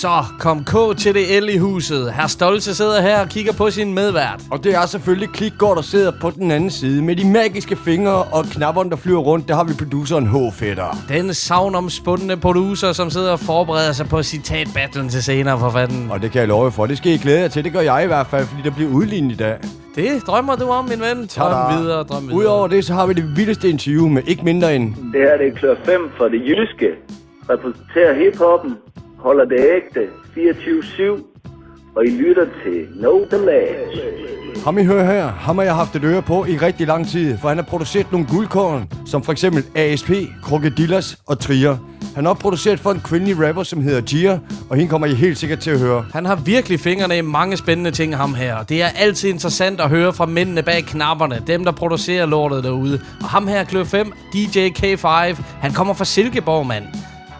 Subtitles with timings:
[0.00, 2.12] Så kom K til det el i huset.
[2.12, 4.42] Herr Stolze sidder her og kigger på sin medvært.
[4.50, 7.02] Og det er selvfølgelig Klikgård, der sidder på den anden side.
[7.02, 10.96] Med de magiske fingre og knapperne, der flyver rundt, der har vi produceren H-Fætter.
[11.08, 16.10] Den savnomspundne producer, som sidder og forbereder sig på citatbattlen til senere for fanden.
[16.10, 16.86] Og det kan jeg love jer for.
[16.86, 17.64] Det skal I glæde jer til.
[17.64, 19.56] Det gør jeg i hvert fald, fordi der bliver udlignet i dag.
[19.94, 21.26] Det drømmer du om, min ven.
[21.36, 22.36] Drøm videre, drøm videre.
[22.36, 24.94] Udover det, så har vi det vildeste interview med ikke mindre end...
[24.94, 26.88] Det her det er klør 5 for det jyske.
[27.50, 28.76] Repræsenterer hiphoppen.
[29.18, 31.02] Holder det ægte 24-7.
[31.96, 34.64] Og I lytter til No Lads.
[34.64, 37.38] Ham I hører her, ham har jeg haft et øre på i rigtig lang tid,
[37.38, 40.10] for han har produceret nogle guldkorn, som for eksempel ASP,
[40.42, 41.76] Krokodillas og Trier.
[42.14, 44.38] Han har også produceret for en kvindelig rapper, som hedder Gia,
[44.70, 46.04] og hende kommer I helt sikkert til at høre.
[46.12, 48.62] Han har virkelig fingrene i mange spændende ting, ham her.
[48.62, 53.00] Det er altid interessant at høre fra mændene bag knapperne, dem der producerer lortet derude.
[53.22, 55.06] Og ham her, Kløv 5, DJ K5,
[55.60, 56.84] han kommer fra Silkeborg, mand.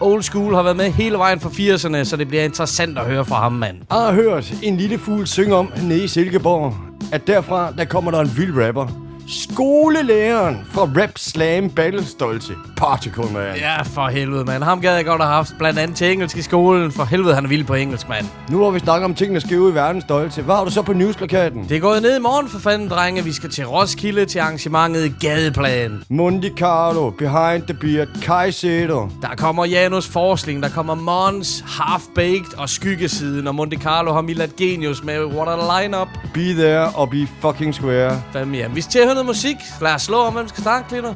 [0.01, 3.25] Old School har været med hele vejen fra 80'erne, så det bliver interessant at høre
[3.25, 3.75] fra ham, mand.
[3.89, 6.75] Ah, Jeg har hørt en lille fugl synge om nede i Silkeborg,
[7.11, 9.06] at derfra, der kommer der en vild rapper.
[9.29, 12.53] Skolelæreren fra Rap Slam Battle Stolte.
[12.77, 13.55] Particle, man.
[13.55, 14.63] Ja, for helvede, mand.
[14.63, 16.91] Ham gad jeg godt have haft blandt andet til engelsk i skolen.
[16.91, 18.25] For helvede, han er vild på engelsk, mand.
[18.49, 20.41] Nu hvor vi snakker om ting, der sker ud i verden stolte.
[20.41, 21.63] Hvad har du så på newsplakaten?
[21.69, 23.23] Det er gået ned i morgen for fanden, drenge.
[23.23, 26.03] Vi skal til Roskilde til arrangementet Gadeplan.
[26.09, 29.09] Monte Carlo, Behind the Beard, Kai Sedo.
[29.21, 33.47] Der kommer Janus Forsling, der kommer Mons, Half Baked og Skyggesiden.
[33.47, 36.07] Og Monte Carlo har Milad Genius med What a Lineup.
[36.33, 38.21] Be there og be fucking square.
[38.33, 38.67] Fem ja.
[38.67, 39.57] Vi skal til at høre noget musik.
[39.81, 41.13] Lad os slå om, hvem skal starte, Klitter.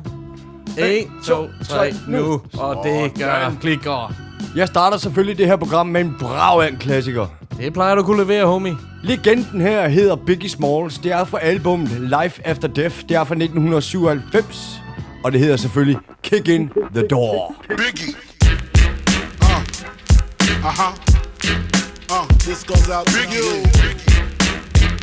[0.78, 2.42] 1, 2, 3, nu.
[2.58, 4.14] Og det gør klikker.
[4.56, 7.28] Jeg starter selvfølgelig det her program med en brav af en klassiker.
[7.58, 8.78] Det plejer du kunne levere, homie.
[9.04, 10.98] Legenden her hedder Biggie Smalls.
[10.98, 12.96] Det er fra albumet Life After Death.
[13.10, 14.82] Det er fra 1997.
[15.24, 17.56] Og det hedder selvfølgelig Kick In The Door.
[17.68, 18.16] Biggie.
[19.42, 19.62] Uh.
[20.70, 20.94] Uh-huh.
[22.12, 23.64] Uh, this goes out to you.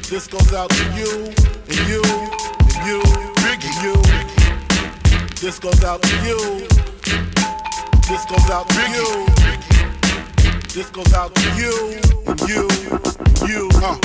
[0.03, 1.27] This goes out to you
[1.69, 3.01] and you you
[3.43, 3.83] Biggie.
[3.83, 3.95] you.
[5.41, 6.67] This goes out to you.
[8.09, 9.27] This goes out to you.
[10.75, 13.69] This goes out to you and you and you.
[13.75, 13.97] Uh.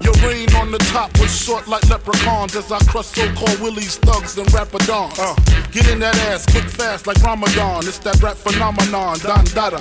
[0.00, 4.36] Your reign on the top was short like leprechauns as I crush so-called willies, thugs,
[4.38, 5.18] and rapadons.
[5.18, 5.34] Uh.
[5.70, 7.86] Get in that ass quick fast like Ramadan.
[7.86, 9.78] It's that rap phenomenon, Don Dada.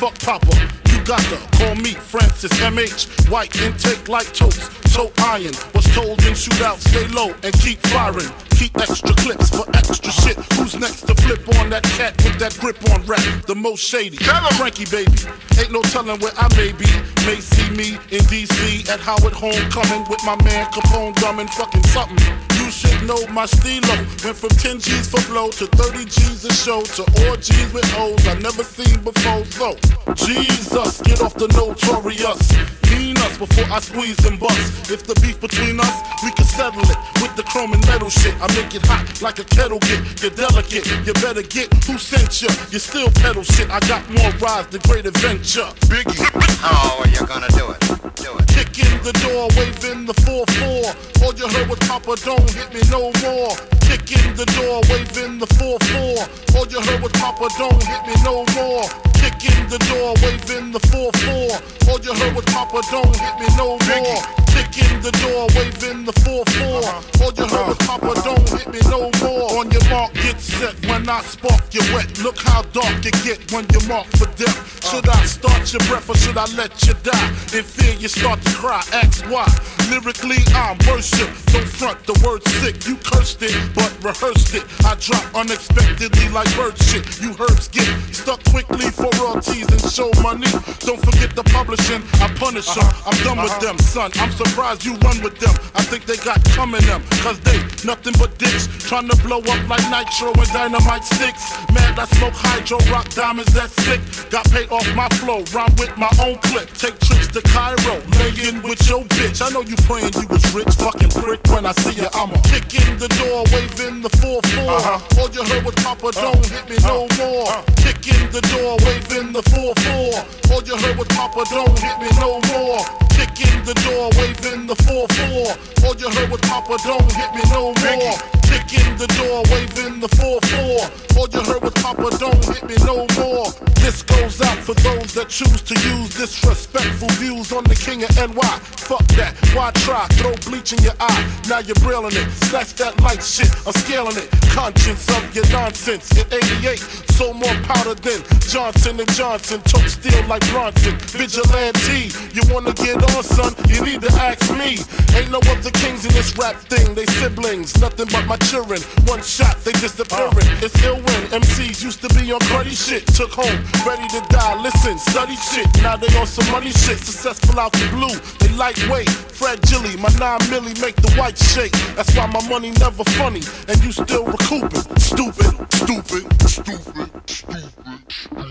[0.00, 3.28] Fuck Papa, you got to call me Francis MH.
[3.30, 5.54] White intake like toast, toe iron.
[5.74, 8.30] Was told in shootout, stay low and keep firing.
[8.50, 10.36] Keep extra clips for extra shit.
[10.54, 13.20] Who's next to flip on that cat with that grip on rap?
[13.46, 14.18] The most shady.
[14.54, 15.18] Frankie baby.
[15.58, 16.86] Ain't no telling where I may be.
[17.26, 22.53] May see me in DC at Howard Homecoming with my man Capone drumming fucking something.
[22.64, 23.94] You should know my stilo.
[24.24, 27.84] Went from 10 G's for blow to 30 G's a show to all G's with
[27.98, 29.44] O's I never seen before.
[29.44, 29.76] So,
[30.14, 32.83] Jesus, get off the notorious.
[32.94, 34.90] Mean us before I squeeze and bust.
[34.90, 38.34] If the beef between us, we can settle it with the chrome and metal shit.
[38.40, 40.22] I make it hot like a kettle get.
[40.22, 42.48] You're delicate, you better get who sent you.
[42.70, 43.68] You still pedal shit.
[43.70, 45.66] I got more rides than great adventure.
[45.90, 46.22] Biggie.
[46.64, 47.80] Oh, How are you gonna do it?
[48.16, 48.46] Do it.
[48.48, 51.22] Kick in the door, waving the 4-4.
[51.22, 53.52] All you heard was Papa, don't hit me no more.
[53.84, 56.56] Kick in the door, waving the 4-4.
[56.56, 58.88] All you heard was Papa, don't hit me no more.
[59.14, 61.88] Kick in the door, waving the 4-4.
[61.88, 64.44] All you heard was Papa, don't hit me no more.
[64.54, 67.20] Kick in the door, waving the 4-4.
[67.20, 69.58] All you heard was Papa, don't hit me no more.
[69.58, 70.74] On your mark, get set.
[70.86, 74.56] When I spark you wet, look how dark it get when you mark for death.
[74.90, 77.28] Should I start your breath or should I let you die?
[77.52, 78.82] In fear, you start to cry.
[78.92, 79.46] Ask why.
[79.90, 81.28] Lyrically, I'm worship.
[81.52, 82.86] Don't front the word sick.
[82.86, 84.64] You cursed it, but rehearsed it.
[84.84, 87.04] I drop unexpectedly like bird shit.
[87.20, 90.48] You herbs get stuck quickly for royalties and show money.
[90.80, 92.02] Don't forget the publishing.
[92.20, 92.88] I punish them.
[93.06, 93.66] I'm done with uh-huh.
[93.66, 94.10] them, son.
[94.16, 95.54] I'm surprised you run with them.
[95.74, 97.02] I think they got coming them.
[97.24, 98.68] Cause they nothing but dicks.
[98.84, 101.52] Trying to blow up like nitro and dynamite sticks.
[101.72, 104.00] Mad, I smoke hydro, rock diamonds, that's sick.
[104.30, 106.68] Got paid off my flow, rhyme with my own clip.
[106.74, 109.40] Take trips to Cairo, lay in with your bitch.
[109.40, 111.40] I know you praying you was rich, fucking prick.
[111.48, 114.42] When I see you, I'ma kick in the door, waving the 4-4.
[114.42, 115.20] Uh-huh.
[115.20, 117.48] All you heard was Papa, don't hit me no more.
[117.80, 120.52] Kick in the door, waving the 4-4.
[120.52, 122.84] All you heard was Papa, don't hit me no more.
[123.14, 125.86] Kicking the door, waving the 4-4.
[125.86, 128.16] All you heard was Papa, don't hit me no more.
[128.42, 131.16] Kick in the door, waving the 4-4.
[131.16, 133.52] All you heard was Papa, don't hit me no more.
[133.84, 138.10] This goes out for those that choose to use disrespectful views on the king of
[138.16, 138.56] NY.
[138.88, 140.08] Fuck that, why try?
[140.16, 142.26] Throw bleach in your eye, now you're brilling it.
[142.48, 144.32] Snatch that light shit, I'm scaling it.
[144.56, 146.16] Conscience of your nonsense.
[146.16, 146.80] In 88,
[147.12, 149.60] so more powder than Johnson and Johnson.
[149.68, 150.96] Tote steel like Bronson.
[151.12, 153.52] Vigilante, you wanna get on, son?
[153.68, 154.78] You need to ask me.
[155.16, 156.94] Ain't no other kings in this rap thing.
[156.94, 158.80] They siblings, nothing but my children.
[159.06, 160.48] One shot, they disappearing.
[160.64, 163.06] It's ill when MCs used to be on cruddy shit.
[163.18, 164.56] Took home, ready to die.
[164.62, 165.68] Listen, study shit.
[165.82, 166.98] Now they on some money shit.
[166.98, 168.14] Successful out the blue.
[168.40, 169.92] They lightweight, fragile.
[170.04, 171.72] My nine milli make the white shake.
[171.96, 173.42] That's why my money never funny.
[173.68, 174.84] And you still recouping.
[174.98, 177.74] Stupid, stupid, stupid, stupid.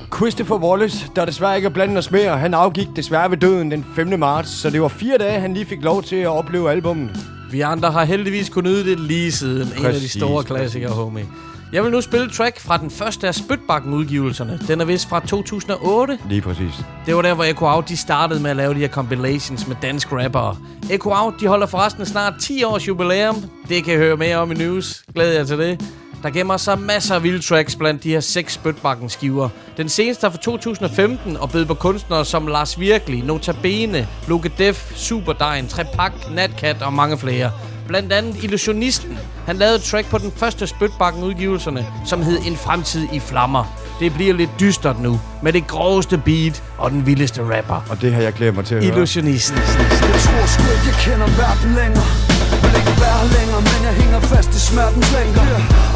[0.10, 3.86] Christopher Wallace, der desværre ikke er blandt os mere, han afgik desværre ved døden den
[3.96, 4.20] 5.
[4.20, 7.18] marts, så det var fire dage, han lige fik lov til at opleve albummet.
[7.52, 9.68] Vi andre har heldigvis kunnet nyde det lige siden.
[9.68, 11.26] en af de Præcis, store klassikere, homie.
[11.74, 14.60] Jeg vil nu spille track fra den første af Spytbakken-udgivelserne.
[14.68, 16.18] Den er vist fra 2008.
[16.30, 16.74] Lige præcis.
[17.06, 19.76] Det var der, hvor Echo Out de startede med at lave de her compilations med
[19.82, 20.58] dansk rappere.
[20.90, 23.36] Echo Out de holder forresten snart 10 års jubilæum.
[23.70, 25.04] Det kan I høre mere om i news.
[25.16, 25.82] Glæder jer til det.
[26.24, 29.50] Der gemmer sig masser af vilde tracks blandt de her seks Spytbakken skiver.
[29.78, 34.92] Den seneste er fra 2015 og bød på kunstnere som Lars Virkelig, Notabene, Luke Def,
[34.96, 37.52] Superdejen, Trepak, Natcat og mange flere.
[37.88, 39.18] Blandt andet Illusionisten.
[39.46, 43.80] Han lavede et track på den første Spytbakken udgivelserne, som hed En fremtid i flammer.
[44.00, 47.86] Det bliver lidt dystert nu, med det groveste beat og den vildeste rapper.
[47.90, 48.94] Og det har jeg glædet mig til at høre.
[48.94, 49.58] Illusionisten.
[49.58, 52.33] Jeg tror sgu ikke, jeg kender verden længere
[52.74, 55.44] vil ikke være her længere, men jeg hænger fast i smertens lænker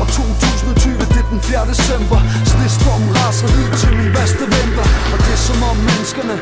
[0.02, 1.66] Og 2020, det er den 4.
[1.74, 2.20] december.
[2.52, 4.88] Snestormen raser ud til min værste vinter.
[5.14, 6.36] Og det er som om menneskerne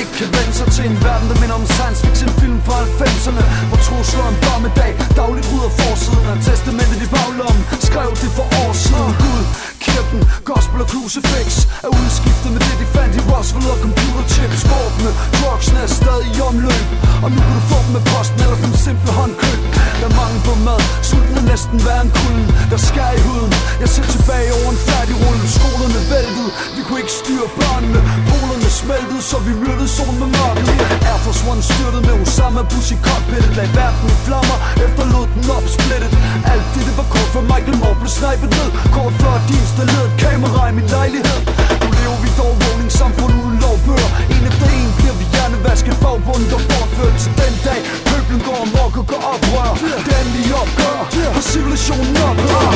[0.00, 3.44] ikke kan vende sig til en verden Der minder om science fiction film fra 90'erne
[3.68, 7.62] Hvor trusler om dommedag dagligt rydder forsiden Af testamentet i baglommen.
[7.88, 9.12] Skrev det for år siden.
[9.22, 9.42] Gud,
[9.86, 11.48] kirken, gospel og crucifix.
[11.84, 14.60] Er udskiftet med det de fandt i Roswell og computerchips.
[14.70, 17.05] Våbne, drugsene er stadig i omløb.
[17.24, 19.60] Og nu kan du få dem med posten eller som simple håndkøb
[20.00, 23.52] Der er mange på mad, sulten er næsten værre end kulden Der skær i huden,
[23.82, 28.00] jeg ser tilbage over en færdig rulle Skolerne væltede, vi kunne ikke styre børnene.
[28.30, 30.66] Polerne smeltede, så vi myrdede solen med mørket.
[31.10, 35.44] Air Force One styrtede med Osama Bush i cockpittet Lagde verden i flammer, efterlod den
[35.56, 36.10] opsplittet.
[36.52, 38.68] Alt det, det var kort for Michael Moore blev snipet ned.
[38.96, 41.40] Kort før de installerede et kamera i min lejlighed.
[41.82, 44.10] Nu lever vi dog vågningssamfund uden lovbøger.
[44.34, 47.80] En efter en bliver vi hjernevasket forbundet og bortført til den dag.
[48.08, 49.70] Pøblen går amok og går oprør
[50.10, 50.98] Den vi opgør,
[51.36, 52.70] og civilisationen oprør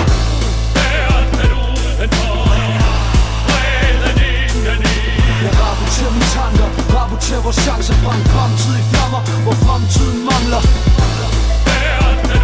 [5.44, 10.62] Jeg rapporterer mine tanker, rapporterer vores chancer fra en fremtid i flammer Hvor fremtiden mangler.
[11.82, 12.40] Jeg åbner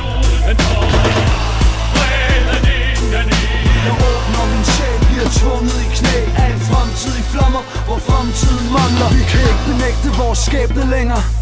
[3.89, 4.16] min sjæl,
[5.17, 9.09] bliver tvunget i knæ Af en fremtid i flammer, hvor fremtiden mangler.
[9.17, 11.36] Vi kan ikke benægte vores skæbne længere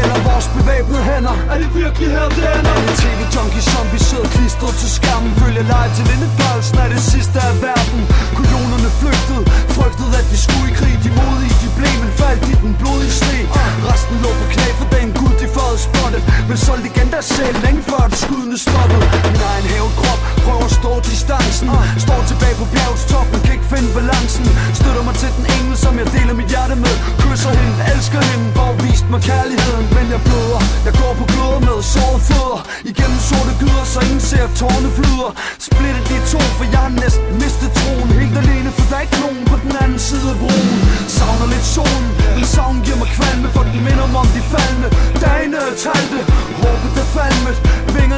[0.00, 1.36] eller vores bevæbnede hænder.
[1.52, 2.72] Er det virkelig her, det ender?
[2.78, 5.30] Alle tv-junkies, som vi sidder klistret til skærmen?
[5.40, 8.00] Følger live til Lindepølsen er det sidste af verden.
[8.36, 9.42] Kujonerne flygtede,
[9.76, 10.96] frygtede at de skulle i krig.
[11.06, 13.40] De modige, de blev, men faldt i den blodige sne
[13.88, 16.22] Resten lå på knæ for den gud, de fået spottet.
[16.48, 20.66] Men solgte igen deres sjæl længe før det skuddene stoppede Min egen hævet krop prøver
[20.70, 21.66] at stå distancen.
[22.06, 24.44] Står tilbage på bjergets top, men kan ikke finde balancen.
[24.80, 26.94] Støtter mig til den engel, som jeg deler mit hjerte med.
[27.22, 29.20] Kysser hende, elsker hende, hvor vist mig
[29.54, 32.60] kærligheden Men jeg bløder, jeg går på gløder med sårede fødder.
[32.90, 35.30] Igennem sorte gyder, så ingen ser tårne flyder.
[35.68, 38.08] Splittet de to, for jeg har næsten mistet troen.
[38.20, 40.78] Helt alene, for der er ikke nogen på den anden side af broen.
[41.16, 44.88] Savner lidt solen, men savn giver mig kvalme For den minder mig om de faldende
[45.22, 46.18] Dagene er talte,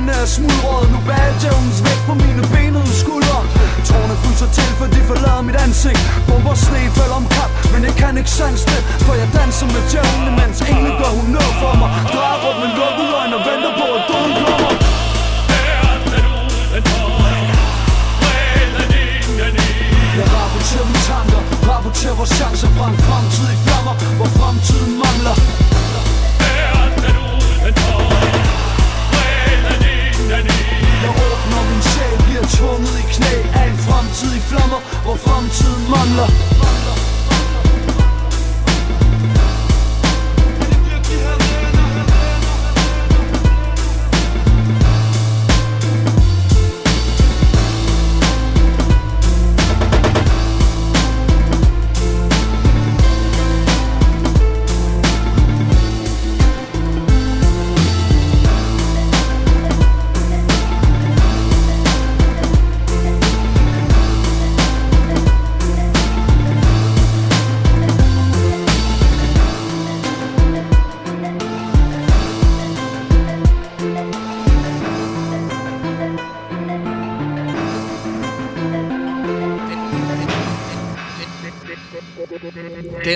[0.07, 3.39] Vingerne er smudret, nu bærer djævnens væk på mine benede skuldre.
[3.89, 6.03] Tårne fryser til, for de forlader mit ansigt.
[6.29, 9.83] Bomber sne falder om kap, men jeg kan ikke sans det For jeg danser med
[9.91, 11.91] djævlen, mens ingen gør hun noget for mig.
[12.15, 14.71] Drejer rundt med lukkede øjne og venter på at døden kommer.
[20.19, 25.37] Jeg rapporterer mine tanker, rapporterer vores chancer fra en fremtid i flammer Hvor fremtiden mangler.
[30.29, 33.35] Jeg åbner min sjæl, bliver tvunget i knæ.
[33.61, 36.29] Af en fremtid i flammer, hvor fremtiden mangler.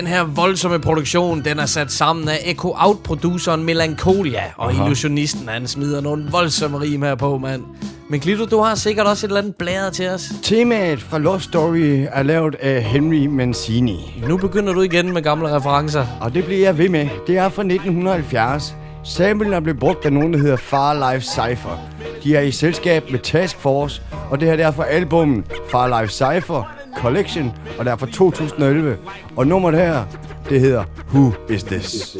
[0.01, 4.83] Den her voldsomme produktion, den er sat sammen af Echo Out-produceren Melancholia, og Aha.
[4.83, 7.63] illusionisten, han smider nogle voldsomme rim her på, mand.
[8.09, 10.31] Men Glido, du har sikkert også et eller andet blæret til os.
[10.43, 14.23] Temaet fra Lost Story er lavet af Henry Mancini.
[14.27, 16.05] Nu begynder du igen med gamle referencer.
[16.21, 17.09] Og det bliver jeg ved med.
[17.27, 18.75] Det er fra 1970.
[19.03, 21.79] Samlen er blevet brugt af nogen, der hedder Far Life Cypher.
[22.23, 26.13] De er i selskab med Task Force, og det her er fra albummet Far Life
[26.13, 28.97] Cypher Collection, og der er fra 2011.
[29.35, 30.03] Og nummeret her,
[30.49, 32.17] det hedder Who Is This?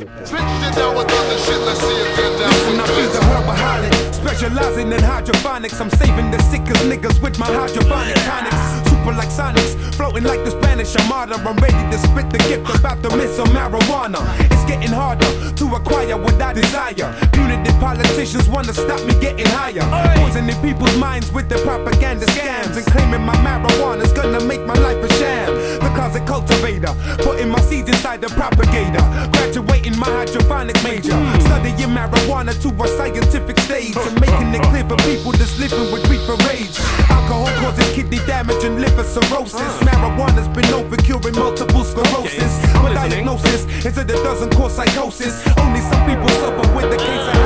[4.14, 5.82] Specializing in hydroponics.
[5.82, 8.91] I'm saving the sickest niggas with my hydroponic tonics.
[9.02, 11.36] Like Sonics, floating like the Spanish Armada.
[11.36, 14.22] I'm ready to spit the gift about the miss of marijuana.
[14.50, 17.12] It's getting harder to acquire what I desire.
[17.34, 19.84] Punitive politicians wanna stop me getting higher.
[20.16, 25.04] Poisoning people's minds with their propaganda scams and claiming my marijuana's gonna make my life
[25.04, 25.50] a sham.
[25.82, 29.04] Because a cultivator, putting my seeds inside the propagator.
[29.34, 31.42] Graduating my hydroponics major, hmm.
[31.42, 36.08] studying marijuana to a scientific stage and making it clear for people that's living with
[36.10, 36.80] reefer rage.
[37.10, 39.78] Alcohol causes kidney damage and liver cirrhosis.
[39.88, 42.54] Marijuana's been known for curing multiple sclerosis.
[42.74, 45.46] But diagnosis is that it doesn't cause psychosis.
[45.58, 47.41] Only some people suffer with the case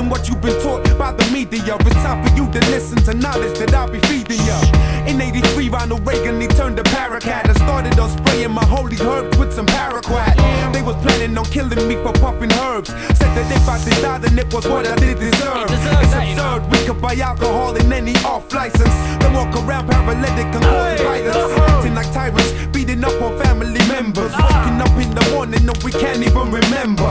[0.00, 1.76] isn't what you've been taught by the media.
[1.80, 4.60] It's time for you to listen to knowledge that I'll be feeding you.
[5.06, 9.36] In 83, Ronald Reagan, he turned to paracat and started on spraying my holy herbs
[9.36, 10.36] with some paraquat.
[10.72, 12.88] They was planning on killing me for puffing herbs.
[13.18, 15.68] Said that if I did die, then it was what I did deserve.
[15.68, 18.96] It's absurd, we could buy alcohol in any off license.
[19.20, 21.60] Then walk around paralytic and cause violence.
[21.68, 24.32] Acting like tyrants, beating up on family members.
[24.32, 27.10] Waking up in the morning, no, we can't even remember.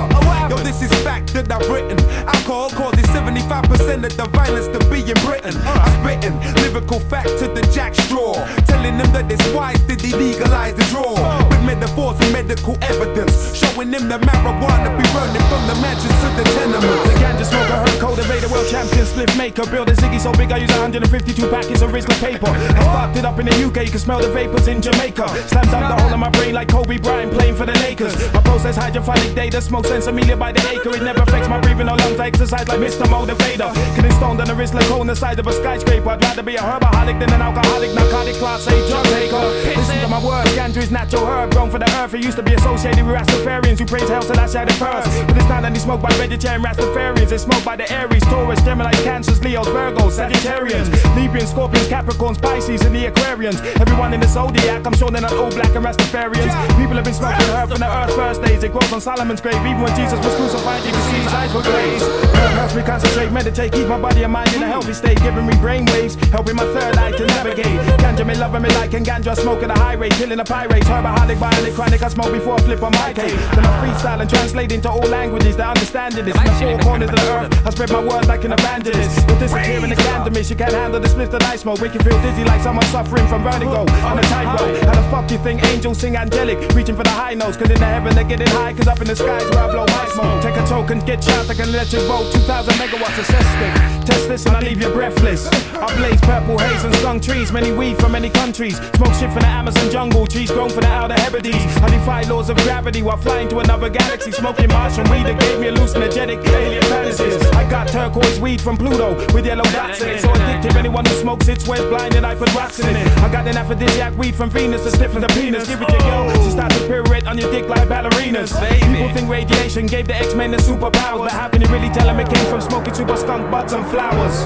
[0.50, 2.00] Yo, this is fact that I've written.
[2.26, 5.52] Alcohol causes 75% of the violence to be in Britain.
[5.68, 8.40] I'm spitting lyrical fact to the jack straw.
[8.72, 11.12] Telling them that it's wise to legalize the draw.
[11.52, 13.36] With metaphors and medical evidence.
[13.60, 17.04] Showing them that marijuana be running from the mansions to the tenements.
[17.04, 19.66] The ganja smoker, herb cultivator, world champion, split maker.
[19.68, 22.48] Build a Ziggy so big I use 152 packets of Rizla paper.
[22.48, 25.28] I sparked it up in the UK, you can smell the vapors in Jamaica.
[25.52, 28.16] Slammed down the hole in my brain like Kobe Bryant playing for the Lakers.
[28.32, 30.96] I process hydrophonic data, smoke sensimilia by the acre.
[30.96, 32.20] It never affects my breathing or lungs.
[32.20, 33.06] I exercise like Mr.
[33.10, 33.74] Motivator.
[33.96, 36.10] Getting stoned on the wrist like in the side of a skyscraper.
[36.10, 39.42] I'd rather be a herbaholic than an alcoholic, narcotic class A drug taker.
[39.76, 42.14] Listen to my words, is natural herb grown for the earth.
[42.14, 45.10] It used to be associated with Rastafarians who praise hell till I share the first.
[45.26, 48.94] But it's not only smoked by vegetarian Rastafarians, it's smoked by the Aries, Taurus, Gemini,
[49.02, 53.60] Cancers, Leos, Virgos, Sagittarians, Libyans, Scorpions, Capricorns, Pisces, and the Aquarians.
[53.82, 56.54] Everyone in the zodiac, I'm sure they're not all black and Rastafarians.
[56.78, 58.64] People have been smoking herb from the earth first days.
[58.64, 59.56] It grows on Solomon's grave.
[59.66, 62.59] Even when Jesus was crucified, you can see his eyes were glazed.
[62.60, 65.56] Helps me concentrate, meditate, keep my body and mind in a healthy state, giving me
[65.64, 67.80] brain waves, helping my third eye to navigate.
[68.04, 70.84] Ganja me loving me like and ganja smoke at a high rate, killing a pirate.
[70.84, 73.32] Herbaholic, violent, chronic, I smoke before I flip on my cake.
[73.56, 76.20] Then I freestyle and translate into all languages that understand it.
[76.20, 77.66] In the four corners of the earth.
[77.66, 79.26] I spread my word like an evangelist.
[79.30, 81.80] You're disappearing the candlemas, you can't handle the split that I smoke.
[81.80, 84.76] Make you feel dizzy like someone suffering from vertigo on a tightrope.
[84.84, 87.56] How the fuck you think angels sing angelic, reaching for the high notes?
[87.56, 89.86] Cause in the heaven they're getting high, cause up in the skies where I blow
[89.86, 90.44] my smoke.
[90.44, 92.28] Take a token, get shots, I can let you vote.
[92.50, 94.06] 2000 megawatts of cystic.
[94.06, 95.48] Test this and I leave you breathless.
[95.72, 98.76] I blaze purple haze and skunk trees, many weed from many countries.
[98.98, 101.54] Smoke shit from the Amazon jungle, trees grown for the outer Hebrides.
[101.78, 104.32] I defy laws of gravity while flying to another galaxy.
[104.32, 107.40] Smoking Martian weed that gave me hallucinogenic alien fantasies.
[107.52, 110.20] I got turquoise weed from Pluto with yellow dots in it.
[110.20, 112.24] So addictive, anyone who smokes it swears blinded.
[112.24, 113.08] I put rocks in it.
[113.20, 115.68] I got an aphrodisiac weed from Venus that stiffens the penis.
[115.68, 118.58] Give it to your girl, she starts to pirouette on your dick like ballerinas.
[118.82, 122.20] People think radiation gave the X-Men the superpowers, but how can you really tell them
[122.20, 124.46] it came from smoking super skunk butts and flowers?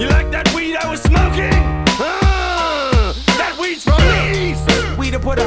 [0.00, 1.62] You like that weed I was smoking?
[2.00, 4.98] Uh, that weed's from the east.
[4.98, 5.44] We to put a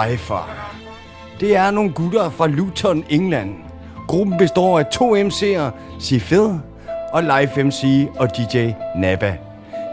[0.00, 0.50] Cypher.
[1.40, 3.54] Det er nogle gutter fra Luton, England.
[4.08, 6.58] Gruppen består af to MC'er, Sifed
[7.12, 9.36] og Live MC og DJ Naba.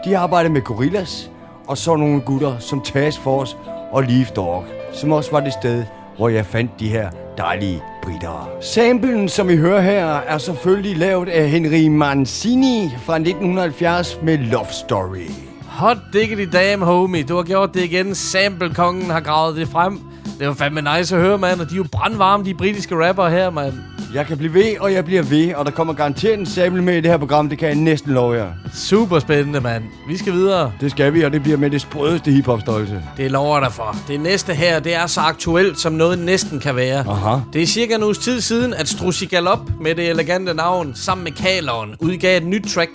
[0.04, 1.30] De arbejder med Gorillas,
[1.66, 3.56] og så nogle gutter som Task Force
[3.92, 5.84] og Leaf Dog, som også var det sted,
[6.16, 8.50] hvor jeg fandt de her dejlige britter.
[8.60, 14.66] Samplen, som I hører her, er selvfølgelig lavet af Henry Mancini fra 1970 med Love
[14.70, 15.47] Story.
[15.78, 17.22] Hot diggity damn, homie.
[17.22, 18.14] Du har gjort det igen.
[18.14, 20.00] Sample-kongen har gravet det frem.
[20.38, 21.60] Det var fandme nice at høre, mand.
[21.60, 23.74] Og de er jo brandvarme, de britiske rapper her, mand.
[24.14, 26.94] Jeg kan blive ved, og jeg bliver ved, og der kommer garanteret en sample med
[26.94, 28.48] i det her program, det kan jeg næsten love jer.
[28.74, 29.84] Super spændende, mand.
[30.08, 30.72] Vi skal videre.
[30.80, 33.02] Det skal vi, og det bliver med det sprødeste hiphop-størrelse.
[33.16, 33.96] Det lover dig for.
[34.08, 37.04] Det næste her, det er så aktuelt, som noget næsten kan være.
[37.08, 37.40] Aha.
[37.52, 41.24] Det er cirka en uges tid siden, at Strussi Galop med det elegante navn, sammen
[41.24, 42.90] med Kaleren, udgav et nyt track.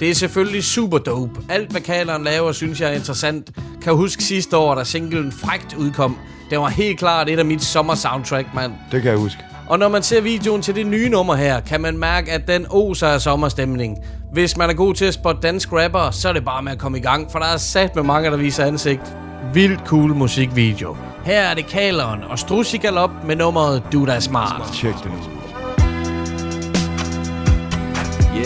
[0.00, 1.40] Det er selvfølgelig super dope.
[1.48, 3.50] Alt, hvad Kaleren laver, synes jeg er interessant.
[3.82, 6.16] Kan huske sidste år, da singlen Frægt udkom.
[6.50, 8.72] Det var helt klart et af mit sommer-soundtrack, mand.
[8.92, 9.38] Det kan jeg huske.
[9.68, 12.66] Og når man ser videoen til det nye nummer her, kan man mærke, at den
[12.70, 13.98] oser af sommerstemning.
[14.32, 16.78] Hvis man er god til at spotte dansk rapper, så er det bare med at
[16.78, 19.16] komme i gang, for der er sat med mange, der viser ansigt.
[19.54, 20.96] Vildt cool musikvideo.
[21.24, 24.62] Her er det Kaleren og Strussi Galop med nummeret Du da smart.
[24.72, 25.18] Tjek det nu.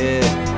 [0.01, 0.50] Yeah.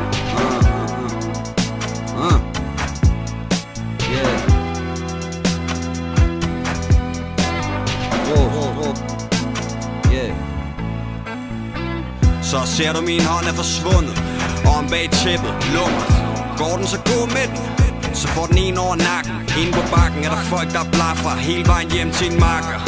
[12.52, 14.16] Så ser du min hånd er forsvundet
[14.68, 16.04] Og om bag tæppet lummer.
[16.60, 17.58] Går den så god med den
[18.20, 19.32] Så får den en over nakken.
[19.60, 22.78] Inde på bakken er der folk der blaffer Hele vejen hjem til en marker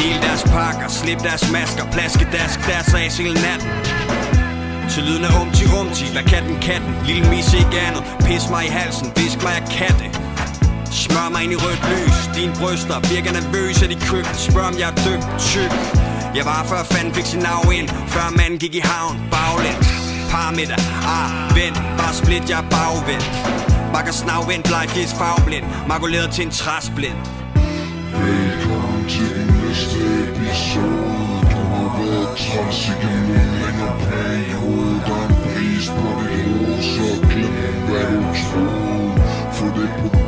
[0.00, 3.68] Del deres pakker, slip deres masker Plaske dask deres as hele natten.
[4.92, 6.92] Til lyden af umti rumti, hvad kan den katten?
[7.08, 10.06] Lille mis ikke andet, pis mig i halsen, visk mig af katte
[11.02, 14.76] Smør mig ind i rødt lys, dine bryster virker nervøs af de køkken Spørg om
[14.80, 16.03] jeg er dybt tyk.
[16.38, 19.14] Jeg var før fanden fik sin navn ind, før manden gik i havn.
[19.34, 19.88] Baglæns,
[20.32, 20.80] parmiddag,
[21.16, 23.26] ah, vent, bare split, jeg er bagvendt.
[23.92, 27.18] Bakker snavvendt, blegfisk farveblind, makuleret til en træsblind.
[28.26, 31.38] Velkommen til den næste episode.
[31.52, 34.94] Du har været træls igen en længere periode.
[35.06, 39.12] Der er en pris på dit hoved Så glem hvad du troede.
[39.56, 40.23] Få det på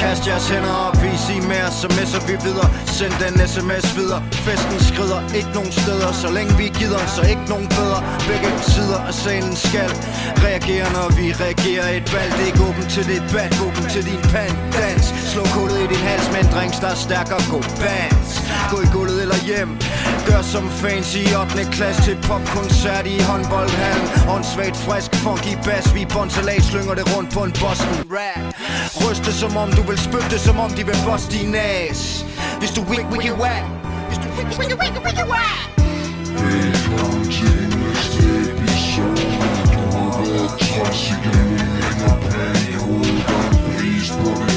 [0.00, 4.20] Kast jeres hænder op, vis I mere Så messer vi videre, send den sms videre.
[4.46, 6.10] Festen skrider, ikke nogen steder.
[6.22, 9.90] Så længe vi gider, så ikke nogen bedre Begge sider af salen skal
[10.46, 11.86] Reagere når vi reagerer.
[11.98, 15.78] Et valg, det er ikke åben til det bad Åben til din pandans Slå kullet
[15.84, 17.42] i din hals med en drinks, der er stærkere.
[17.54, 18.30] God bands.
[18.70, 19.70] Gå i gulvet eller hjem.
[20.34, 21.64] Gør som fans i 8.
[21.76, 24.08] klasse til popkoncert i håndboldhallen.
[24.34, 25.94] Åndssvagt frisk, funky bass.
[25.94, 27.96] Vi båndsalat slynger det rundt på en Boston.
[28.16, 28.44] Rap.
[29.02, 32.00] Ryste som om du vil spytte som om de vil bosse din ass.
[32.60, 33.64] Hvis du wiki wiki whack
[34.08, 35.60] Hvis du wiki wiki wiki wiki whack
[36.42, 39.26] Velkommen til næste episode
[39.74, 44.53] Du har været træls igennem en længere periode Der er en pris på det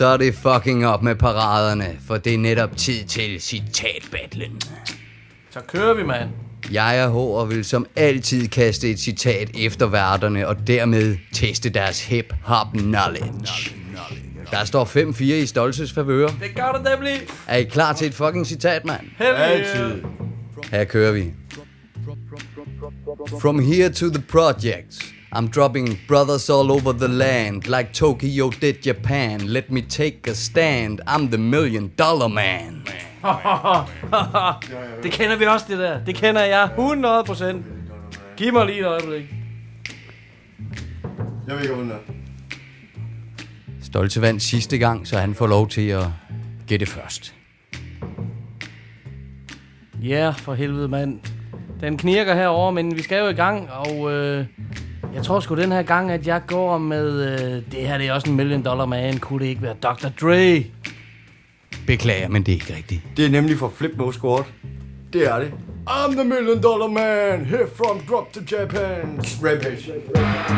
[0.00, 4.60] så er det fucking op med paraderne, for det er netop tid til citatbattlen.
[5.50, 6.28] Så kører vi, mand.
[6.72, 11.70] Jeg er H og vil som altid kaste et citat efter værterne og dermed teste
[11.70, 13.74] deres hip-hop knowledge.
[14.50, 16.26] Der står 5-4 i Stolses favør.
[16.26, 17.20] Det gør det nemlig.
[17.46, 19.00] Er I klar til et fucking citat, mand?
[19.18, 20.02] Heldig.
[20.70, 21.32] Her kører vi.
[23.40, 28.82] From here to the projects, I'm dropping brothers all over the land, like Tokyo did
[28.82, 29.40] Japan.
[29.46, 32.82] Let me take a stand, I'm the million dollar man.
[35.02, 36.04] det kender vi også, det der.
[36.04, 37.66] Det kender jeg 100 procent.
[38.36, 39.34] Giv mig lige et øjeblik.
[41.48, 41.92] Jeg ved ikke, om
[43.82, 46.06] Stolte vandt sidste gang, så han får lov til at
[46.66, 47.34] gætte først.
[50.02, 51.20] Ja, yeah, for helvede, mand.
[51.80, 54.46] Den knirker herover, men vi skal jo i gang, og øh,
[55.14, 57.32] jeg tror sgu den her gang, at jeg går med...
[57.32, 59.18] Øh, det her det er også en million dollar man.
[59.18, 60.08] Kunne det ikke være Dr.
[60.20, 60.64] Dre?
[61.86, 63.02] Beklager, men det er ikke rigtigt.
[63.16, 64.44] Det er nemlig for Flip Mo Squad.
[65.12, 65.52] Det er det.
[65.88, 69.20] I'm the million dollar man, here from drop to Japan.
[69.44, 69.92] Rampage.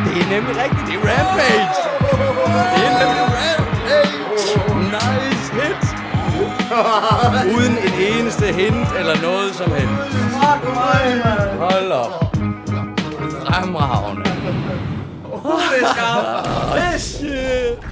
[0.05, 1.73] Det er nemlig rigtigt, det er Rampage.
[2.75, 4.23] Det er nemlig Rampage.
[4.97, 5.85] Nice hit.
[7.57, 10.17] Uden et eneste hint eller noget som helst.
[11.59, 12.32] Hold op.
[13.53, 14.25] Fremragende.
[14.25, 17.85] Det er skarpt.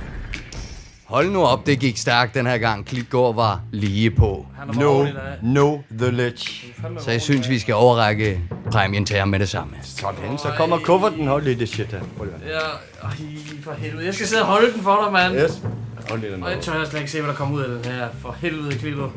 [1.04, 2.86] Hold nu op, det gik stærkt den her gang.
[2.86, 4.46] Klitgaard var lige på.
[4.74, 5.06] No,
[5.42, 6.74] no the ledge.
[6.98, 8.40] Så jeg synes, vi skal overrække
[8.72, 9.72] præmien til ham med det samme.
[9.82, 11.26] Sådan, så kommer kufferten.
[11.26, 12.00] Hold lige det shit her.
[12.48, 12.58] Ja,
[13.02, 13.16] ej,
[13.64, 14.06] for helvede.
[14.06, 15.34] Jeg skal sidde og holde den for dig, mand.
[15.34, 15.62] Yes.
[16.08, 16.42] Hold lige den.
[16.42, 18.08] Og jeg tør jeg slet ikke se, hvad der kommer ud af den her.
[18.22, 19.08] For helvede, Kvillo.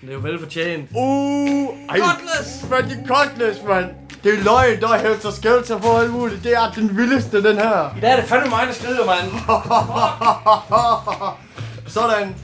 [0.00, 0.90] Det er jo velfortjent.
[0.94, 1.98] Uh, ej.
[1.98, 2.90] Cutlass!
[2.90, 3.86] De cutlass, mand?
[4.26, 6.44] Det er løgn, der er helter skelter for alt muligt.
[6.44, 7.96] Det er den vildeste, den her.
[7.96, 9.32] I dag er det fandme mig, der skrider, mand.
[11.96, 12.34] Sådan.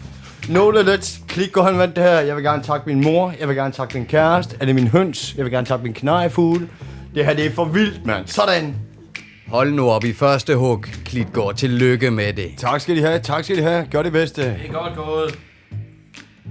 [0.49, 1.27] No the let's.
[1.29, 2.21] Klik går han vandt det her.
[2.21, 3.35] Jeg vil gerne takke min mor.
[3.41, 4.57] Jeg vil gerne takke min kæreste.
[4.61, 5.35] Er det min høns?
[5.37, 6.69] Jeg vil gerne takke min knejfugle.
[7.15, 8.27] Det her, det er for vildt, mand.
[8.27, 8.77] Sådan.
[9.49, 11.55] Hold nu op i første hug, Klitgaard.
[11.55, 12.51] Tillykke med det.
[12.59, 13.19] Tak skal de have.
[13.19, 13.87] Tak skal de have.
[13.91, 14.43] Gør det bedste.
[14.43, 15.39] Det er godt gået.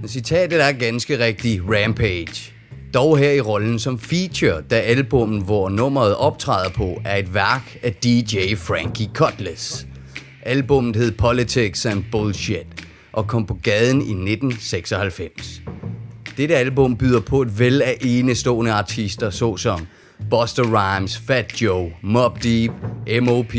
[0.06, 2.51] Citatet er ganske rigtigt Rampage.
[2.94, 7.78] Dog her i rollen som feature, da albummet, hvor nummeret optræder på, er et værk
[7.82, 9.86] af DJ Frankie Cutlass.
[10.42, 12.66] Albummet hed Politics and Bullshit
[13.12, 15.62] og kom på gaden i 1996.
[16.36, 19.86] Dette album byder på et væld af enestående artister såsom
[20.30, 22.72] Buster Rhymes, Fat Joe, Mob Deep,
[23.22, 23.54] M.O.P.,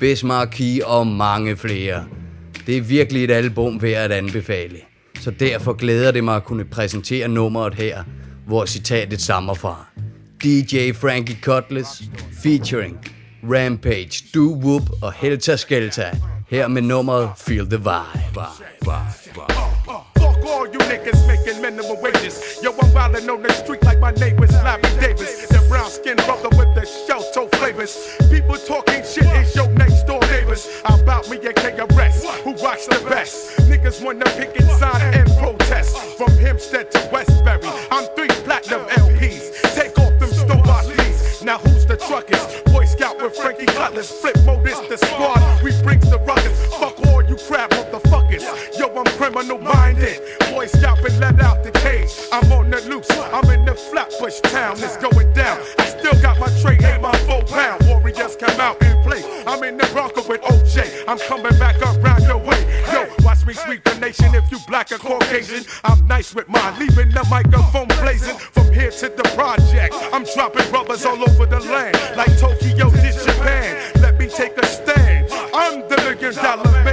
[0.00, 2.04] Bismarcky og mange flere.
[2.66, 4.76] Det er virkelig et album værd at anbefale.
[5.20, 8.04] Så derfor glæder det mig at kunne præsentere nummeret her,
[8.50, 9.86] hvor citatet stammer fra.
[10.42, 12.02] DJ Frankie Cutlass
[12.42, 12.98] featuring
[13.42, 16.10] Rampage, Do Whoop og Helta Skelta.
[16.48, 18.40] Her med nummeret Feel the Vibe.
[20.20, 22.34] Fuck all you niggas making minimum wages.
[22.64, 25.32] Yo, I'm wildin' on the street like my neighbors, Larry Davis.
[25.48, 27.92] The brown skin brother with the shell toe flavors.
[28.34, 29.69] People talking shit is your
[30.50, 31.00] door.
[31.00, 33.56] About me and KRS, who rocks the best.
[33.68, 35.96] Niggas wanna pick inside and protest.
[36.16, 39.74] From Hempstead to Westbury, I'm three platinum LPs.
[39.74, 41.42] Take off them store please.
[41.42, 42.44] Now who's the truckers?
[42.72, 45.62] Boy Scout with Frankie Cutlass, flip mode the squad.
[45.62, 46.66] We brings the ruckus.
[46.78, 48.44] Fuck all you crap motherfuckers.
[48.78, 50.20] Yo, I'm criminal minded.
[50.50, 52.10] Boy Scout been let out the cage.
[52.32, 53.10] I'm on the loose.
[53.10, 54.76] I'm in the Flatbush town.
[54.78, 55.58] It's going down.
[55.78, 57.86] I still got my tray and my four pound.
[57.86, 59.09] Warriors come out and play.
[59.50, 61.04] I'm in the Bronco with OJ.
[61.08, 62.62] I'm coming back around your way.
[62.92, 64.32] Yo, watch me sweep the nation.
[64.32, 66.78] If you black or Caucasian, I'm nice with mine.
[66.78, 69.92] Leaving the microphone blazing from here to the project.
[70.12, 73.92] I'm dropping brothers all over the land like Tokyo did Japan.
[74.00, 75.26] Let me take a stand.
[75.52, 76.89] I'm the million dollar man.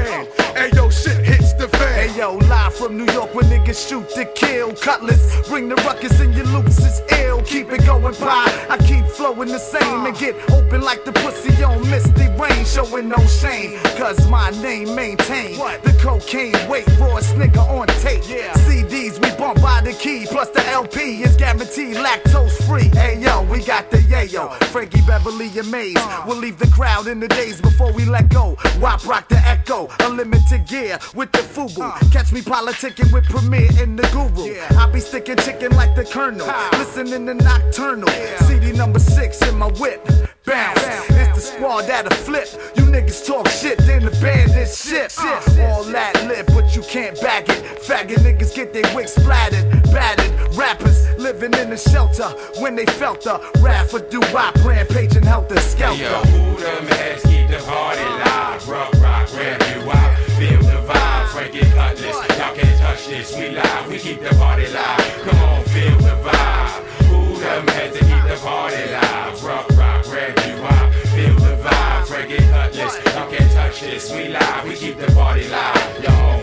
[2.87, 4.73] From New York where niggas shoot to kill.
[4.73, 7.41] Cutlass, bring the ruckus and your loops is ill.
[7.43, 8.45] Keep it going by.
[8.69, 12.63] I keep flowing the same and get open like the pussy on misty rain.
[12.65, 16.87] Showing no shame, cause my name maintain the cocaine weight.
[16.97, 18.23] Rawest nigga on tape.
[18.27, 18.53] Yeah.
[18.53, 22.89] CDs we bump by the key, plus the LP is guaranteed lactose free.
[22.99, 24.53] Hey yo, we got the yayo.
[24.65, 25.67] Frankie Beverly amazed.
[25.67, 25.97] Maze.
[26.25, 28.55] We'll leave the crowd in the days before we let go.
[28.79, 31.81] Wop rock the echo, unlimited gear with the fubu.
[31.81, 31.99] Uh.
[32.11, 32.41] Catch me
[32.77, 34.55] politicking with Premier and the Guru.
[34.77, 36.47] I be sticking chicken like the Colonel.
[36.73, 38.09] Listening to Nocturnal.
[38.45, 40.05] CD number six in my whip.
[40.45, 40.79] Bounce.
[41.09, 42.47] It's the squad that'll flip.
[42.75, 45.13] You niggas talk shit, then the band is shit.
[45.17, 45.41] Uh.
[45.61, 47.81] All that lit, but you can't back it.
[47.81, 50.33] Faggot niggas get their wigs splattered, battered.
[50.55, 52.29] Rappers living in the shelter
[52.61, 56.01] when they felt the wrath of do wop rampage and helter skelter.
[56.01, 58.67] Yo, who them heads keep the party live?
[58.67, 60.16] Rock, rock, ramp you out.
[60.37, 62.15] Feel the vibe, Frank is heartless.
[62.37, 65.21] Y'all can't touch this, we live, we keep the party live.
[65.23, 66.83] Come on, feel the vibe.
[67.09, 69.43] Who them had to keep the party live?
[69.43, 70.91] Rock, rock, red, you are.
[71.17, 73.03] Feel the vibe, Frankie Cutlass.
[73.15, 76.03] Y'all can't touch this, we live, we keep the party live.
[76.03, 76.39] Y'all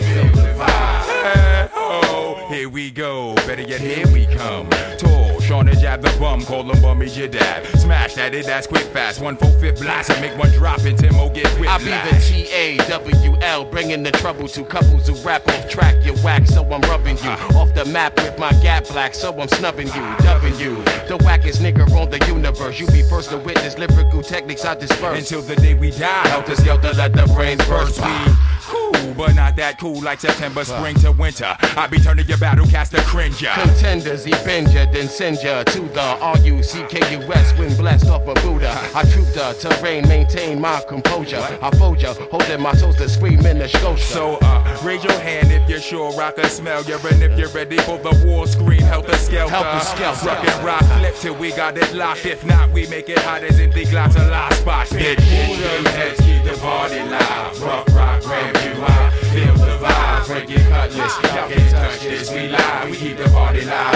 [0.55, 1.05] feel the vibe.
[1.23, 3.35] Hey, oh, here we go.
[3.47, 4.69] Better yet, here we come.
[4.97, 7.65] Tall, Sean and jab the bum, call him bummy your dad.
[7.79, 9.21] Smash that it, that's quick fast.
[9.21, 11.71] One four fifth blast and make one drop and Timo get whipped.
[11.71, 15.69] I be the T A W L, bringing the trouble to couples who rap off
[15.69, 16.03] track.
[16.05, 17.59] You whack, so I'm rubbing you uh-huh.
[17.59, 19.93] off the map with my gap black, so I'm snubbing you.
[20.23, 20.75] W,
[21.07, 22.79] the wackest nigga on the universe.
[22.79, 25.19] You be first to witness lyrical techniques I disperse.
[25.19, 27.99] Until the day we die, helter skelter, let the brains burst.
[27.99, 31.55] We cool, but not that cool like September, spring to winter.
[31.77, 33.51] I be turning your battle cast a cringer.
[33.53, 38.71] Contenders, he bend ya, then send ya to the R-U-C-K-U-S when blessed off a Buddha.
[38.93, 41.41] I troop the terrain, maintain my composure.
[41.61, 44.03] I fold ya, holding my toes to scream in the Scotia.
[44.03, 46.97] So, uh, raise your hand if you're sure I can smell you.
[47.05, 50.25] And if you're ready for the war scream, helter Help Helter skelter.
[50.27, 52.25] Rock and rock, flip till we got it locked.
[52.25, 54.87] If not, we make it hot as the glass of last spot.
[54.87, 57.61] Bitch, them heads keep the party live?
[57.61, 58.64] Rock, rock, high.
[58.65, 61.21] Feel the vibe, Frankie Cutlass.
[61.23, 62.89] Y'all can't touch this, we live.
[62.89, 63.94] We keep the party live.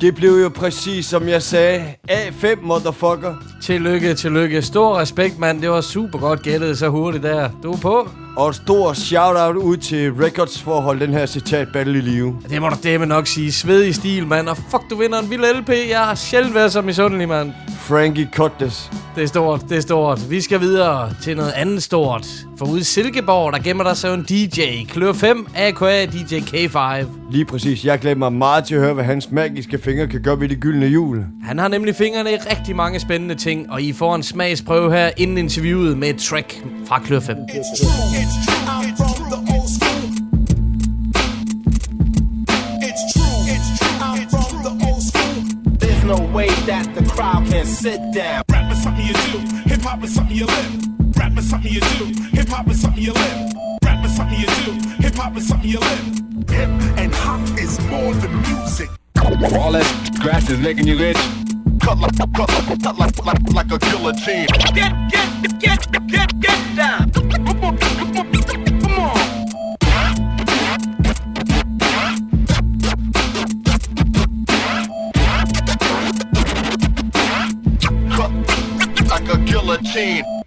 [0.00, 1.94] Det blev jo præcis som jeg sagde.
[2.10, 3.49] A5, motherfucker.
[3.70, 4.62] Tillykke, tillykke.
[4.62, 5.62] Stor respekt, mand.
[5.62, 7.50] Det var super godt gættet så hurtigt der.
[7.62, 8.08] Du er på.
[8.36, 12.00] Og et stort shout-out ud til Records for at holde den her citat battle i
[12.00, 12.36] live.
[12.50, 13.52] Det må du demme nok sige.
[13.52, 14.48] Svedig stil, mand.
[14.48, 15.68] Og fuck, du vinder en vild LP.
[15.90, 17.52] Jeg har sjældent været så misundelig, mand.
[17.78, 18.90] Frankie Cutlass.
[19.16, 20.30] Det er stort, det er stort.
[20.30, 22.26] Vi skal videre til noget andet stort.
[22.58, 24.60] For ude i Silkeborg, der gemmer der sig en DJ.
[24.88, 27.06] Klør 5, AKA DJ K5.
[27.30, 27.84] Lige præcis.
[27.84, 30.60] Jeg glæder mig meget til at høre, hvad hans magiske fingre kan gøre ved det
[30.60, 31.24] gyldne hjul.
[31.44, 35.10] Han har nemlig fingrene i rigtig mange spændende ting, og I får en smagsprøve her
[35.16, 37.36] inden interviewet med et track fra Klør 5.
[37.36, 38.60] It's true, it's true.
[38.74, 40.02] I'm from the old school.
[42.88, 43.96] It's true, it's true.
[44.08, 45.38] I'm from the old school.
[45.82, 48.42] There's no way that the crowd can sit down.
[48.52, 49.38] Rap is something you do,
[49.70, 50.72] hip hop is something you live.
[51.18, 52.04] Rap is something you do,
[52.36, 53.40] hip hop is something you live.
[53.84, 56.04] Rap is something you do, hip hop is something you live.
[56.56, 56.70] Hip
[57.02, 58.88] and hop is more than music.
[59.58, 59.86] All that
[60.22, 61.49] grass is making you itch.
[61.80, 62.48] Cut like, cut
[62.82, 64.46] cut like, like, like a guillotine.
[64.74, 67.10] Get, get, get, get, get down.
[67.10, 67.76] Come on.
[78.10, 78.30] Cut
[79.10, 80.39] like a guillotine.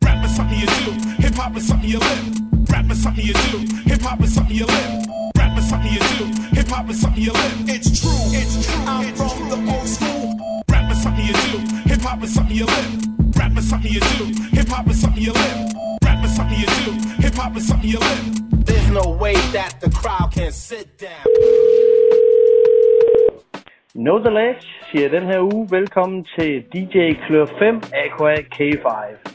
[24.13, 28.87] Know the Ledge siger den her uge velkommen til DJ Klør 5, aka K5.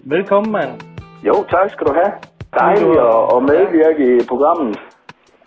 [0.04, 0.72] Velkommen, mand.
[1.26, 2.12] Jo, tak skal du have.
[2.54, 4.80] Dejligt at, at medvirke i programmet.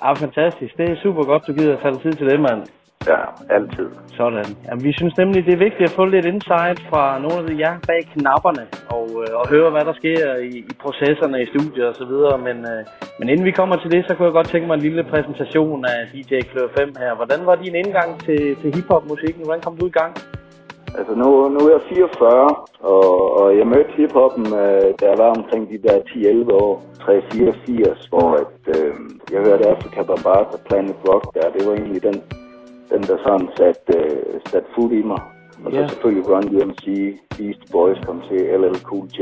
[0.02, 0.78] Ah, fantastisk.
[0.78, 2.62] Det er super godt, du gider at tage tid til det, mand.
[3.08, 3.90] Ja, altid.
[4.18, 4.46] Sådan.
[4.68, 7.76] Jamen, vi synes nemlig, det er vigtigt at få lidt insight fra nogle af jer
[7.88, 8.64] bag knapperne,
[8.96, 12.38] og, øh, og høre, hvad der sker i, i processerne i studiet og så videre.
[12.38, 12.82] Men, øh,
[13.20, 15.86] men inden vi kommer til det, så kunne jeg godt tænke mig en lille præsentation
[15.86, 17.16] af DJ Klør 5 her.
[17.16, 19.44] Hvordan var din indgang til, til hiphop-musikken?
[19.46, 20.14] Hvordan kom du i gang?
[21.00, 25.32] Altså nu, nu er jeg 44, og, og jeg mødte hiphoppen, øh, da jeg var
[25.40, 28.94] omkring de der 10-11 år, 3-84, hvor at, øh,
[29.32, 31.52] jeg hørte Afrika Barbara og Planet Rock der.
[31.56, 32.18] Det var egentlig den,
[32.94, 35.22] den der sådan satte øh, sat fod i mig.
[35.66, 35.88] Og så Ja.
[35.88, 36.86] selvfølgelig Run DMC,
[37.38, 39.22] Beast Boys kom til, LL Cool J,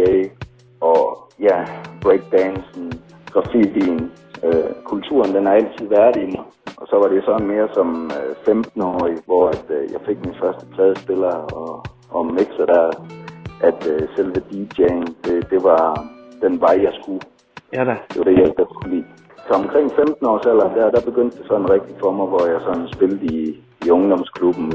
[0.82, 1.66] og ja,
[2.02, 2.94] breakdancen,
[3.34, 4.12] graffitien,
[4.44, 6.44] øh, kulturen, den har altid været i mig.
[6.78, 10.36] Og så var det sådan mere som øh, 15-årig, hvor at, øh, jeg fik min
[10.44, 12.86] første pladespiller og, og mixer der,
[13.62, 16.08] at øh, selve DJ'en, det, det var
[16.42, 17.22] den vej, jeg skulle.
[17.74, 17.96] Ja da.
[18.10, 19.06] Det var det, jeg godt kunne lide.
[19.50, 22.60] Så omkring 15 års alder, der, der begyndte det sådan rigtigt for mig, hvor jeg
[22.62, 24.68] sådan spillede i, i ungdomsklubben.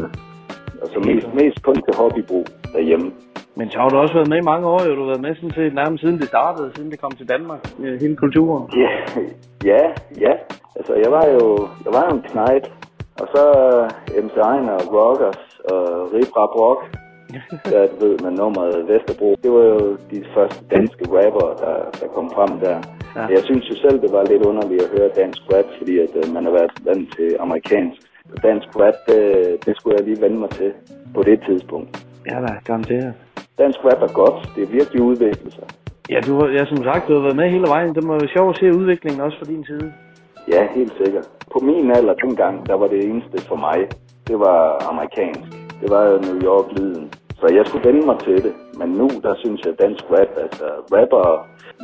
[0.83, 2.47] Og så mest, mest kun til hobbybrug.
[2.73, 3.13] derhjemme.
[3.57, 4.95] Men så har du også været med i mange år, jo.
[4.95, 7.61] Du har været med sådan til nærmest siden det startede, siden det kom til Danmark.
[7.83, 8.65] øh, Hele kulturen.
[8.85, 8.93] Ja,
[9.73, 9.83] ja,
[10.21, 10.33] ja.
[10.77, 12.73] Altså, jeg var jo, jeg var jo en knejt.
[13.21, 13.43] Og så
[14.19, 15.81] uh, MC Ejner og Rockers og
[16.15, 16.81] Rip Rap Rock.
[17.73, 19.37] der ved med nummeret Vesterbro.
[19.42, 22.77] Det var jo de første danske rapper, der, der kom frem der.
[23.16, 23.27] Ja.
[23.37, 26.35] Jeg synes jo selv, det var lidt underligt at høre dansk rap, fordi at, uh,
[26.35, 28.01] man har været vant til amerikansk.
[28.31, 29.23] Så dansk rap, det,
[29.66, 30.73] det skulle jeg lige vende mig til
[31.14, 32.07] på det tidspunkt.
[32.31, 33.14] Ja, da, garanteret.
[33.59, 34.38] Dansk rap er godt.
[34.57, 35.64] Det er virkelig udviklet sig.
[36.11, 37.94] Ja, du, har- ja, som sagt, du har været med hele vejen.
[37.94, 39.92] Det må være sjovt at se udviklingen også fra din side.
[40.53, 41.27] Ja, helt sikkert.
[41.53, 43.79] På min alder dengang, der var det eneste for mig,
[44.29, 45.51] det var amerikansk.
[45.81, 47.11] Det var New York-lyden.
[47.44, 48.54] Så jeg skulle vende mig til det.
[48.80, 51.26] Men nu, der synes jeg, dansk rap, altså rapper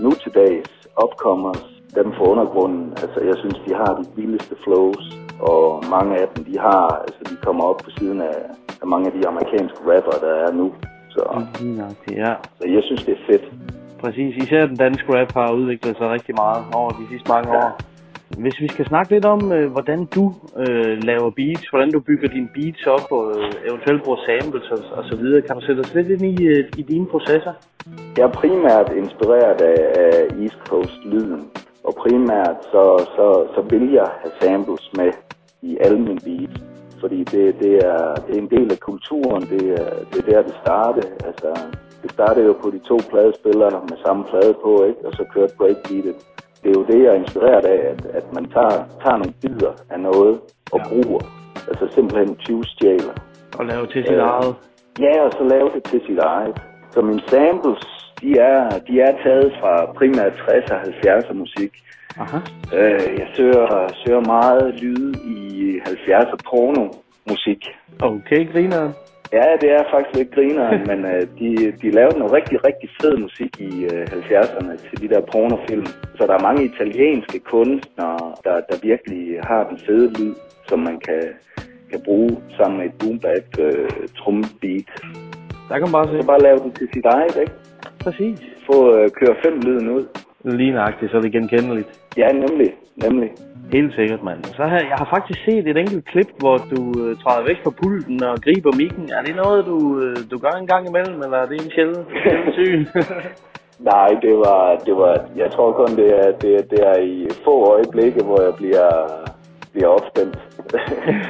[0.04, 0.70] nu til dags,
[1.04, 1.64] upcomers,
[1.98, 5.04] dem fra undergrunden, altså jeg synes, de har de vildeste flows.
[5.50, 8.38] Og mange af dem, de har, altså de kommer op på siden af,
[8.82, 10.66] af mange af de amerikanske rapper, der er nu.
[11.14, 11.22] Så,
[12.22, 12.32] ja.
[12.58, 13.44] så jeg synes, det er fedt.
[14.02, 14.36] Præcis.
[14.44, 17.89] Især den danske rap har udviklet sig rigtig meget over de sidste mange år.
[18.38, 22.28] Hvis vi skal snakke lidt om, øh, hvordan du øh, laver beats, hvordan du bygger
[22.28, 25.80] dine beats op, og øh, eventuelt bruger samples og, og så videre, kan du sætte
[25.80, 27.52] os lidt ind i, øh, i dine processer?
[28.16, 31.42] Jeg er primært inspireret af, af East Coast-lyden,
[31.84, 32.82] og primært så,
[33.16, 35.10] så, så vil jeg have samples med
[35.62, 36.56] i alle mine beats,
[37.00, 40.42] fordi det, det, er, det er en del af kulturen, det er, det er der,
[40.42, 41.08] det startede.
[41.28, 41.50] Altså,
[42.02, 45.00] det startede jo på de to pladespillere med samme plade på, ikke?
[45.06, 46.16] og så kørte breakbeatet.
[46.62, 49.72] Det er jo det, jeg er inspireret af, at, at man tager, tager nogle bidder
[49.90, 50.40] af noget
[50.72, 51.22] og bruger.
[51.70, 53.14] Altså simpelthen 20 stjæler.
[53.58, 54.54] Og lave til sit Øh, eget.
[55.00, 56.56] Ja, og så lave det til sit eget.
[56.90, 57.82] Så mine samples,
[58.20, 61.72] de er, de er taget fra primært 60'er og 70'er musik.
[62.18, 62.38] Aha.
[62.78, 63.66] Øh, jeg søger,
[64.04, 66.86] søger meget lyde i 70'er porno
[67.30, 67.64] musik.
[68.02, 68.92] Okay, grineren.
[69.32, 73.16] Ja, det er faktisk lidt grineren, men øh, de, de lavede noget rigtig, rigtig fed
[73.16, 75.86] musik i øh, 70'erne til de der pornofilm.
[76.16, 80.34] Så der er mange italienske kunstnere, der, der virkelig har den fede lyd,
[80.68, 81.22] som man kan,
[81.90, 83.88] kan bruge sammen med et boom bap øh,
[84.18, 84.90] trumbeat.
[85.68, 86.20] Der kan man bare se.
[86.20, 87.52] Så bare lave det til sit eget, ikke?
[88.04, 88.38] Præcis.
[88.66, 90.04] Få øh, køre fem lyden ud.
[90.44, 92.00] Lige nøjagtigt, så er det genkendeligt.
[92.16, 93.30] Ja, nemlig, nemlig.
[93.72, 94.44] Helt sikkert, mand.
[94.44, 97.70] Så har, jeg har faktisk set et enkelt klip, hvor du øh, træder væk fra
[97.82, 99.10] pulten og griber mikken.
[99.18, 102.04] Er det noget, du, øh, du gør en gang imellem, eller er det en sjælden,
[102.22, 102.86] sjælden syn?
[103.78, 107.28] Nej, det var, det var, jeg tror kun, det er, det, er- det er i
[107.44, 108.90] få øjeblikke, hvor jeg bliver,
[109.72, 110.38] bliver opstemt.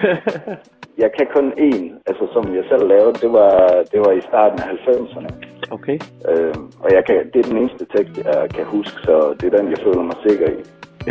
[1.02, 3.54] jeg kan kun én, altså som jeg selv lavede, det var,
[3.92, 5.28] det var i starten af 90'erne.
[5.70, 5.98] Okay.
[6.30, 9.56] Øh, og jeg kan, det er den eneste tekst, jeg kan huske, så det er
[9.58, 10.58] den, jeg føler mig sikker i.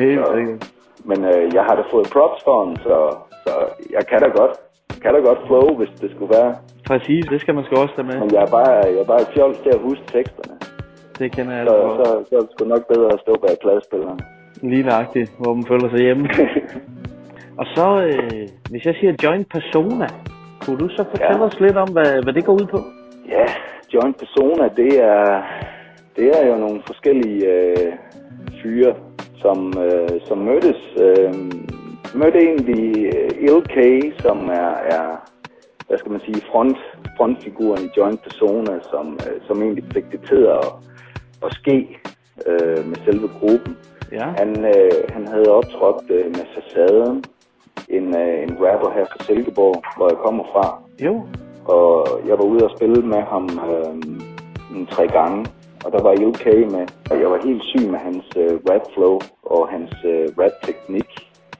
[0.05, 0.67] Helt Så-.
[1.09, 2.95] Men øh, jeg har da fået props for den, så,
[3.45, 3.53] så
[3.95, 4.53] jeg kan da godt,
[5.01, 6.51] kan da godt flow, hvis det skulle være.
[6.87, 8.17] Præcis, det skal man sgu også tage med.
[8.19, 10.55] Men jeg er bare, jeg er bare fjols til at huske teksterne.
[11.19, 12.27] Det kender jeg Så, altså så, godt.
[12.29, 14.19] så er det sgu nok bedre at stå bag pladespilleren.
[14.71, 16.25] Lige nøjagtigt, hvor man føler sig hjemme.
[17.61, 20.07] og så, øh, hvis jeg siger joint persona,
[20.63, 21.47] kunne du så fortælle Ja.
[21.49, 22.79] os lidt om, hvad, hvad det går ud på?
[23.35, 23.45] Ja,
[23.93, 25.41] joint persona, det er,
[26.15, 27.93] det er jo nogle forskellige øh,
[28.63, 28.93] fyre,
[29.41, 30.81] som, øh, som mødtes.
[31.05, 31.33] Øh,
[32.15, 33.77] mødte egentlig øh, LK,
[34.21, 35.05] som er, er
[35.87, 36.77] hvad skal man sige, front,
[37.17, 40.65] frontfiguren i joint persona, som, øh, som egentlig fik det til at,
[41.45, 41.99] at ske
[42.47, 43.77] øh, med selve gruppen.
[44.11, 44.25] Ja.
[44.37, 47.23] Han, øh, han havde optrådt øh, med Facaden,
[47.89, 50.81] en, øh, en rapper her fra Silkeborg, hvor jeg kommer fra.
[51.05, 51.23] Jo.
[51.65, 53.93] Og jeg var ude og spille med ham øh,
[54.75, 55.45] en tre gange,
[55.85, 56.85] og der var UK med.
[57.11, 61.09] Og jeg var helt syg med hans øh, rap flow og hans øh, rap teknik.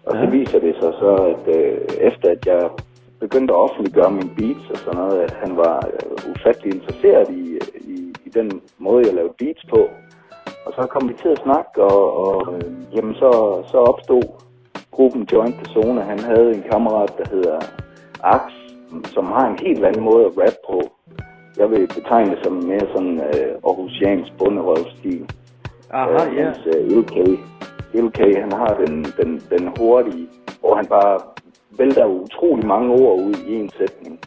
[0.06, 0.30] Og så Ja.
[0.30, 2.70] viser det sig så, at øh, efter at jeg
[3.20, 7.60] begyndte at offentliggøre mine beats og sådan noget, at han var øh, ufattelig interesseret i,
[7.96, 9.82] i, i den måde, jeg lavede beats på.
[10.66, 13.32] Og så kom vi til at snakke, og, og øh, jamen så,
[13.72, 14.24] så opstod
[14.92, 16.02] gruppen Joint Persona.
[16.02, 17.60] Han havde en kammerat, der hedder
[18.24, 18.42] Ax,
[19.06, 20.82] som har en helt anden måde at rap på.
[21.60, 25.30] Jeg vil betegne det som mere sådan øh, Aarhusiansk bunderøvstil.
[25.92, 26.46] Aha, øh, ja.
[26.46, 27.16] Mens øh, LK,
[27.94, 30.28] LK, han har den, den, den hurtige,
[30.60, 31.20] hvor han bare
[31.78, 34.20] vælter utrolig mange ord ud i en sætning.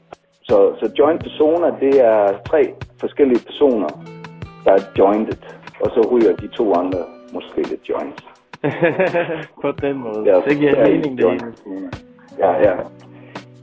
[0.42, 3.88] Så, så joint persona, det er tre forskellige personer,
[4.64, 5.38] der er jointed,
[5.80, 6.98] og så ryger de to andre
[7.32, 8.24] måske lidt joints.
[9.62, 10.22] på den måde.
[10.26, 11.90] Ja, det giver er mening, det hele.
[12.38, 12.74] Ja, ja.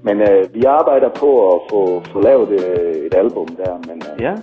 [0.03, 4.21] Men øh, vi arbejder på at få, få lavet øh, et album der, men øh,
[4.25, 4.33] Ja.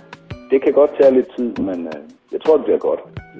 [0.51, 2.01] det kan godt tage lidt tid, men øh,
[2.33, 2.99] jeg tror, det bliver godt.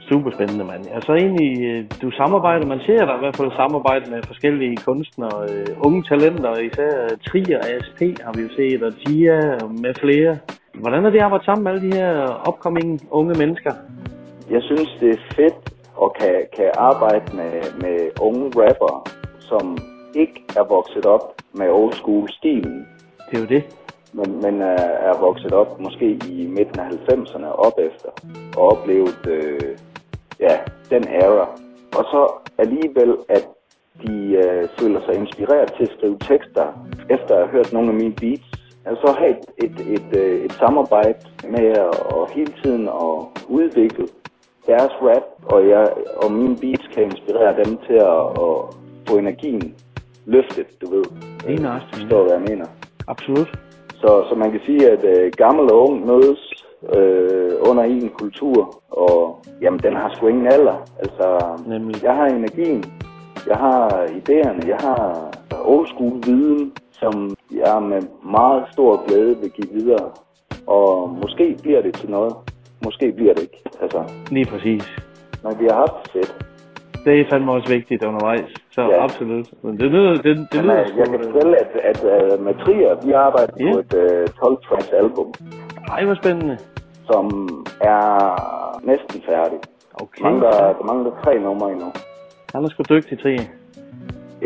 [0.09, 0.84] Super spændende, mand.
[0.95, 4.78] Og så egentlig, øh, du samarbejder, man ser dig i hvert fald samarbejde med forskellige
[4.78, 9.39] kunstnere, øh, unge talenter, især øh, Trier, ASP har vi jo set, og Gia
[9.84, 10.38] med flere.
[10.82, 12.13] Hvordan er det at arbejde sammen med alle de her
[12.49, 13.72] upcoming unge mennesker?
[14.49, 15.59] Jeg synes, det er fedt
[16.03, 17.53] at kan, kan arbejde med,
[17.84, 19.01] med unge rappere,
[19.39, 19.78] som
[20.22, 22.88] ikke er vokset op med old school stilen.
[23.30, 23.63] Det er jo det.
[24.13, 28.09] Men, men er, er vokset op måske i midten af 90'erne op efter,
[28.57, 29.78] og oplevet øh,
[30.39, 30.57] ja,
[30.89, 31.47] den era.
[31.97, 33.47] Og så alligevel, at
[34.05, 36.65] de øh, føler sig inspireret til at skrive tekster,
[37.09, 38.47] efter at have hørt nogle af mine beats.
[38.86, 44.07] Altså have et, et, et, øh, et samarbejde med at og hele tiden at udvikle
[44.68, 45.93] deres rap, og, jeg,
[46.24, 48.55] og mine beats kan inspirere dem til at, at
[49.07, 49.76] få energien
[50.36, 51.03] løftet, du ved.
[51.47, 51.95] Lige nøjagtigt.
[52.01, 52.65] Forstår, hvad jeg mener.
[53.07, 53.49] Absolut.
[54.01, 56.41] Så, så man kan sige, at øh, gammel og ung mødes
[56.95, 60.78] øh, under en kultur, og jamen, den har sgu ingen alder.
[60.99, 61.28] Altså,
[61.67, 62.03] Nemlig.
[62.03, 62.84] jeg har energien,
[63.47, 65.32] jeg har idéerne, jeg har
[65.65, 70.11] old school viden, som jeg med meget stor glæde vil give videre.
[70.67, 72.34] Og måske bliver det til noget,
[72.86, 73.61] måske bliver det ikke.
[73.82, 74.84] Altså, Lige præcis.
[75.43, 76.45] men vi har haft det fedt.
[77.05, 78.49] Det er fandme også vigtigt undervejs.
[78.78, 79.03] Så Ja.
[79.03, 79.47] absolut.
[79.63, 81.99] Men det lyder, det, det Men, lyder øh, sgu, jeg kan øh, fortælle, at, at
[82.39, 83.71] uh, Matria, vi arbejder Ja.
[83.73, 85.34] på et uh, 12-tracks album,
[85.95, 86.57] Ej, hvor spændende.
[87.11, 87.25] som
[87.82, 87.99] er
[88.91, 89.59] næsten færdig.
[89.93, 90.23] Okay.
[90.23, 91.89] Der mangler, der mangler tre numre endnu.
[92.53, 93.41] Han er sgu dygtig til.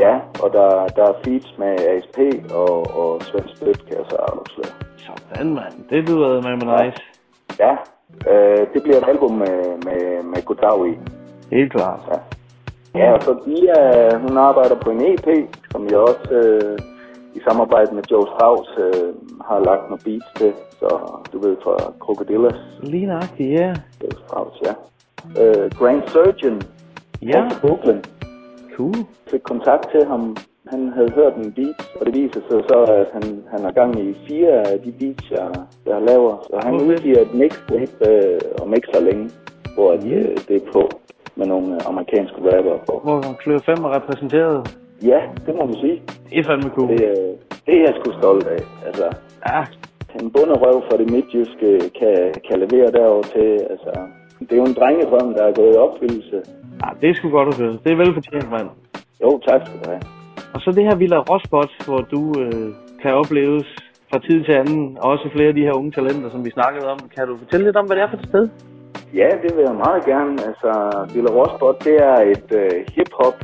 [0.03, 0.13] Ja,
[0.43, 2.17] og der, der er feats med ASP
[2.53, 4.73] og, og Svend Støt, kan jeg så afsløre.
[4.97, 5.73] Sådan, mand.
[5.89, 7.03] Det lyder med mig nice.
[7.59, 7.73] Ja,
[8.32, 9.57] øh, det bliver et album med,
[9.88, 10.93] med, med Goddag i.
[11.55, 11.99] Helt klart.
[12.11, 12.17] Ja.
[12.95, 15.27] Ja, og så Dia, hun arbejder på en EP,
[15.71, 16.77] som jeg også øh,
[17.35, 19.13] i samarbejde med Joe Strauss øh,
[19.47, 20.53] har lagt nogle beats til.
[20.79, 20.89] Så
[21.33, 23.67] du ved fra Crocodillas, Lige nøjagtigt, ja.
[24.01, 24.73] Joe Strauss, ja.
[25.43, 26.61] Øh, Grand Surgeon,
[27.21, 27.41] Ja.
[27.41, 28.01] fra Brooklyn.
[28.75, 28.95] Cool.
[29.31, 30.35] Fik kontakt til ham.
[30.67, 33.99] Han havde hørt en beat, og det viser sig så, at han, han har gang
[33.99, 35.49] i fire af de beats, jeg,
[35.85, 36.37] jeg laver.
[36.49, 36.85] Så han Okay.
[36.85, 39.29] udgiver et mixtape øh, om ikke så længe,
[39.75, 40.89] hvor at, øh, det er på
[41.36, 42.93] med nogle øh, amerikanske rapper på.
[43.03, 44.59] Hvor Klør 5 er repræsenteret.
[45.11, 46.01] Ja, det må man sige.
[46.29, 46.89] Det er fandme cool.
[46.89, 47.32] Det, øh,
[47.65, 48.63] det er jeg sgu stolt af.
[48.88, 49.07] Altså,
[49.47, 49.59] ja.
[50.19, 51.69] en bunderøv fra det midtjyske
[51.99, 52.15] kan,
[52.47, 53.49] kan levere derover til.
[53.73, 53.91] Altså,
[54.39, 56.38] det er jo en drengedrøm, der er gået i opfyldelse.
[56.82, 57.73] Ja, det er sgu godt at høre.
[57.84, 58.69] Det er velfortjent, mand.
[59.23, 60.01] Jo, tak skal du have.
[60.53, 62.67] Og så det her Villa Rospot, hvor du øh,
[63.01, 63.67] kan opleves
[64.09, 66.86] fra tid til anden, og også flere af de her unge talenter, som vi snakkede
[66.93, 66.99] om.
[67.15, 68.49] Kan du fortælle lidt om, hvad det er for et sted?
[69.14, 70.32] Ja, det vil jeg meget gerne.
[70.32, 70.72] Altså,
[71.14, 73.38] Villa Rosbot, det er et øh, hip-hop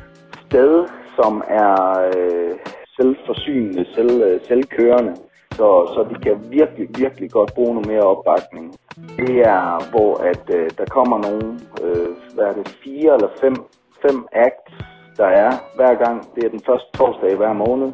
[0.45, 1.75] sted, som er
[2.15, 2.51] øh,
[2.95, 5.15] selvforsynende, selv, øh, selvkørende.
[5.51, 8.75] Så, så de kan virkelig, virkelig godt bruge noget mere opbakning.
[9.17, 13.55] Det er, hvor at øh, der kommer nogle, øh, hvad er det, fire eller fem,
[14.01, 14.73] fem acts,
[15.17, 16.35] der er hver gang.
[16.35, 17.91] Det er den første torsdag i hver måned,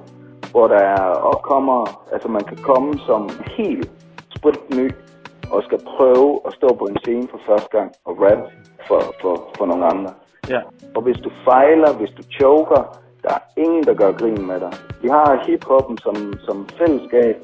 [0.51, 3.91] hvor der er opkommer, altså man kan komme som helt
[4.35, 4.91] spritny
[5.53, 8.41] og skal prøve at stå på en scene for første gang og rap
[8.87, 10.11] for, for, for nogle andre.
[10.49, 10.61] Ja.
[10.95, 12.81] Og hvis du fejler, hvis du choker,
[13.23, 14.73] der er ingen, der gør grin med dig.
[15.01, 16.15] Vi har hiphoppen som,
[16.47, 17.35] som fællesskab,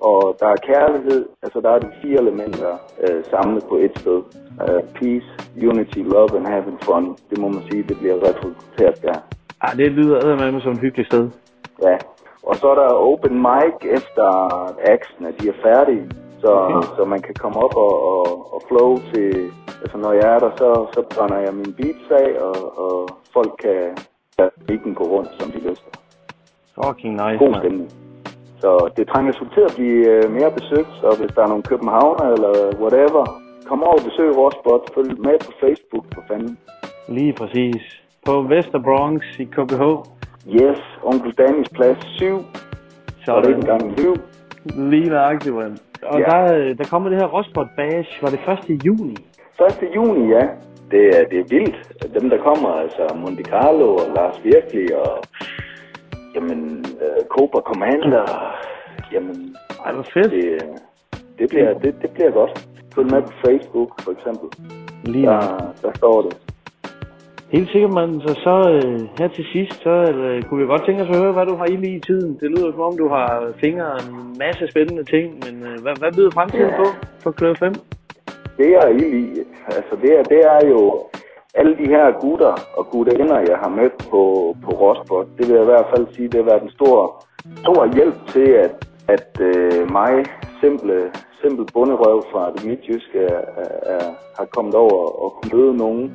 [0.00, 2.72] og der er kærlighed, altså der er de fire elementer
[3.04, 4.18] øh, samlet på et sted.
[4.64, 5.28] Uh, peace,
[5.70, 7.16] unity, love and having fun.
[7.30, 9.18] Det må man sige, det bliver reflekteret der.
[9.62, 11.30] Ja, det lyder med som et hyggeligt sted.
[11.82, 11.96] Ja,
[12.42, 14.26] og så er der open mic efter
[14.92, 16.04] actsene, de er færdige.
[16.42, 16.86] Så, okay.
[16.96, 18.24] så man kan komme op og, og,
[18.54, 19.30] og flow til,
[19.82, 23.52] altså når jeg er der, så, så brænder jeg min beats af, og, og folk
[23.64, 23.82] kan
[24.38, 25.92] lade gå rundt, som de lyster.
[26.80, 27.90] Fucking nice, God stemning.
[28.62, 31.62] Så det trænger sgu til at blive øh, mere besøgt, så hvis der er nogle
[31.62, 33.24] københavner eller whatever,
[33.68, 34.82] kom over og besøg vores spot.
[34.94, 36.58] Følg med på Facebook, for fanden.
[37.08, 37.82] Lige præcis.
[38.26, 39.84] På Vester Bronx i KBH.
[40.60, 42.38] Yes, onkel Danis plads 7.
[43.24, 44.16] Så er det ikke engang 7.
[44.64, 45.91] Lige nøjagtigt, mand.
[46.02, 46.24] Og Ja.
[46.24, 48.22] der, øh, der kommer det her Rospot Bash.
[48.22, 48.40] Var det
[48.70, 48.86] 1.
[48.86, 49.16] juni?
[49.60, 49.94] 1.
[49.96, 50.46] juni, ja.
[50.90, 51.76] Det er, det er vildt.
[52.20, 55.18] Dem, der kommer, altså Monte Carlo og Lars Virkelig og
[56.34, 58.54] jamen, uh, Cobra Commander.
[59.12, 60.30] Jamen, Ej, hvor fedt.
[60.32, 60.62] Det,
[61.38, 62.66] det, bliver, det, det bliver godt.
[62.94, 64.48] Følg med på Facebook, for eksempel.
[65.04, 66.36] Lige der, der står det.
[67.52, 68.20] Helt sikkert, mand.
[68.20, 71.32] Så, så øh, her til sidst, så øh, kunne vi godt tænke os at høre,
[71.32, 72.30] hvad du har i lige i tiden.
[72.40, 76.12] Det lyder som om, du har fingre en masse spændende ting, men øh, hvad, hvad
[76.16, 76.76] byder fremtiden Ja.
[76.76, 76.86] på
[77.22, 77.74] for Klør 5?
[78.58, 79.44] Det er i lige.
[79.66, 80.80] Altså, det er, det er jo
[81.54, 84.20] alle de her gutter og gutterinder, jeg har mødt på,
[84.64, 85.26] på Rosport.
[85.38, 87.24] Det vil jeg i hvert fald sige, det har været en stor,
[87.62, 88.74] stor hjælp til, at,
[89.08, 90.24] at øh, mig,
[90.60, 90.96] simple,
[91.42, 94.04] simple bunderøv fra det midtjyske, er, er, er,
[94.38, 96.14] har kommet over og kunne møde nogen.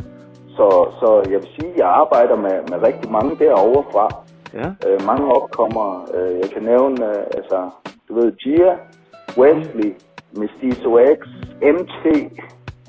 [0.58, 0.68] Så,
[1.00, 4.08] så jeg vil sige, at jeg arbejder med, med rigtig mange derovre fra.
[4.54, 4.68] Ja.
[4.90, 6.10] Øh, mange opkommer.
[6.16, 7.70] Øh, jeg kan nævne, øh, altså,
[8.08, 8.72] du ved, Gia,
[9.38, 9.94] Wesley,
[10.38, 11.20] Mestizo X,
[11.62, 12.06] MT,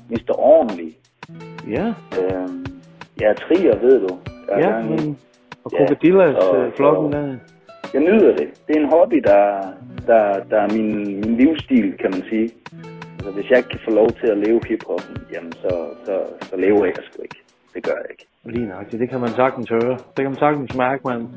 [0.09, 0.39] Mr.
[0.39, 0.97] Ordentlig.
[1.69, 1.93] Ja.
[2.21, 2.65] Øhm,
[3.21, 4.17] ja, Trier, ved du.
[4.47, 4.89] Der er Ja, i.
[4.89, 5.17] men-
[5.63, 7.35] og Krokodillas, så- øh, der.
[7.93, 8.47] Jeg nyder det.
[8.67, 9.61] Det er en hobby, der,
[10.07, 12.49] der, der er min, min livsstil, kan man sige.
[13.17, 16.55] Altså, hvis jeg ikke kan få lov til at leve hiphoppen, jamen så, så, så
[16.57, 17.43] lever jeg sgu ikke.
[17.73, 18.25] Det gør jeg ikke.
[18.43, 19.97] Lige nøjagtigt, det kan man sagtens høre.
[20.15, 21.27] Det kan man sagtens mærke, mand.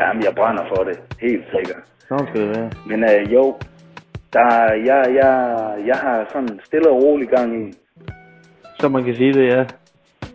[0.00, 1.00] Jamen, jeg brænder for det.
[1.20, 1.82] Helt sikkert.
[2.08, 2.70] Sådan skal det være.
[2.86, 3.56] Men øh, jo,
[4.32, 5.32] der, jeg, jeg,
[5.86, 7.74] jeg har sådan stille og rolig gang i.
[8.80, 9.64] Så man kan sige det, ja.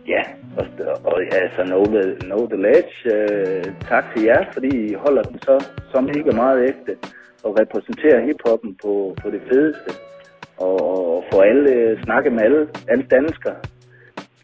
[0.06, 0.22] Ja,
[0.56, 0.66] og,
[1.04, 2.94] og altså, know the, know the ledge.
[3.14, 6.96] Øh, tak til jer, fordi I holder den så, så mega meget ægte.
[7.44, 9.90] Og repræsenterer hiphoppen på, på det fedeste.
[10.56, 10.76] Og,
[11.14, 13.56] og få alle, øh, snakke med alle, alle danskere.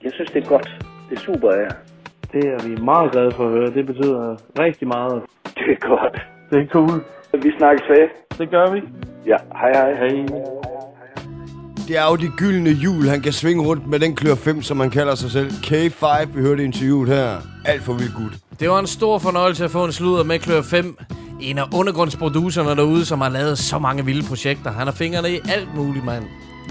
[0.02, 0.89] Jeg synes, det er godt.
[1.10, 1.74] Det er super af jer.
[2.32, 3.70] Det er vi meget glade for at høre.
[3.74, 5.22] Det betyder rigtig meget.
[5.44, 6.16] Det er godt.
[6.50, 7.04] Det er cool.
[7.42, 8.08] Vi snakkes ved.
[8.38, 8.80] Det gør vi.
[9.26, 9.94] Ja, hej hej.
[9.94, 10.10] Hej.
[11.88, 14.80] Det er jo de gyldne hjul, han kan svinge rundt med den klør 5, som
[14.80, 15.50] han kalder sig selv.
[15.50, 17.28] K5, vi hørte interviewet her.
[17.64, 18.32] Alt for vildt gut.
[18.60, 20.96] Det var en stor fornøjelse at få en sludder med Klør 5.
[21.40, 24.70] En af undergrundsproducerne derude, som har lavet så mange vilde projekter.
[24.70, 26.24] Han har fingrene i alt muligt, mand.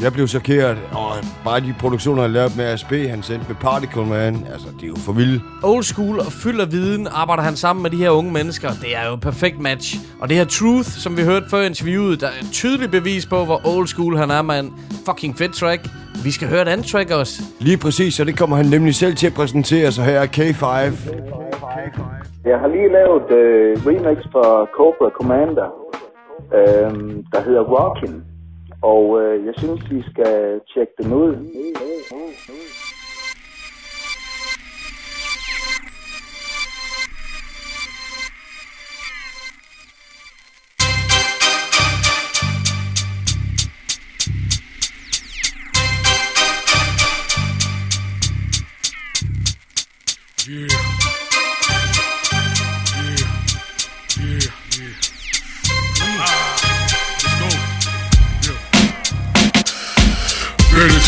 [0.04, 1.12] Jeg blev chokeret, og
[1.46, 4.88] bare de produktioner, han lavede med ASB, han sendte med Particle Man, altså, det er
[4.88, 5.42] jo for vildt.
[5.64, 8.70] Old school og fyldt af viden arbejder han sammen med de her unge mennesker.
[8.82, 9.96] Det er jo et perfekt match.
[10.22, 13.46] Og det her Truth, som vi hørte før interviewet, der er et tydeligt bevis på,
[13.46, 14.72] hvor old school han er, mand.
[15.06, 15.82] Fucking fedt track.
[16.24, 17.42] Vi skal høre et andet track også.
[17.60, 20.66] Lige præcis, og det kommer han nemlig selv til at præsentere, så her er K5.
[22.46, 25.70] Jeg har lige lavet øh, remix for Cobra Commander,
[26.58, 26.92] øh,
[27.34, 28.39] der hedder Rockin'.
[28.82, 31.36] Og øh, jeg synes, I skal tjekke den ud.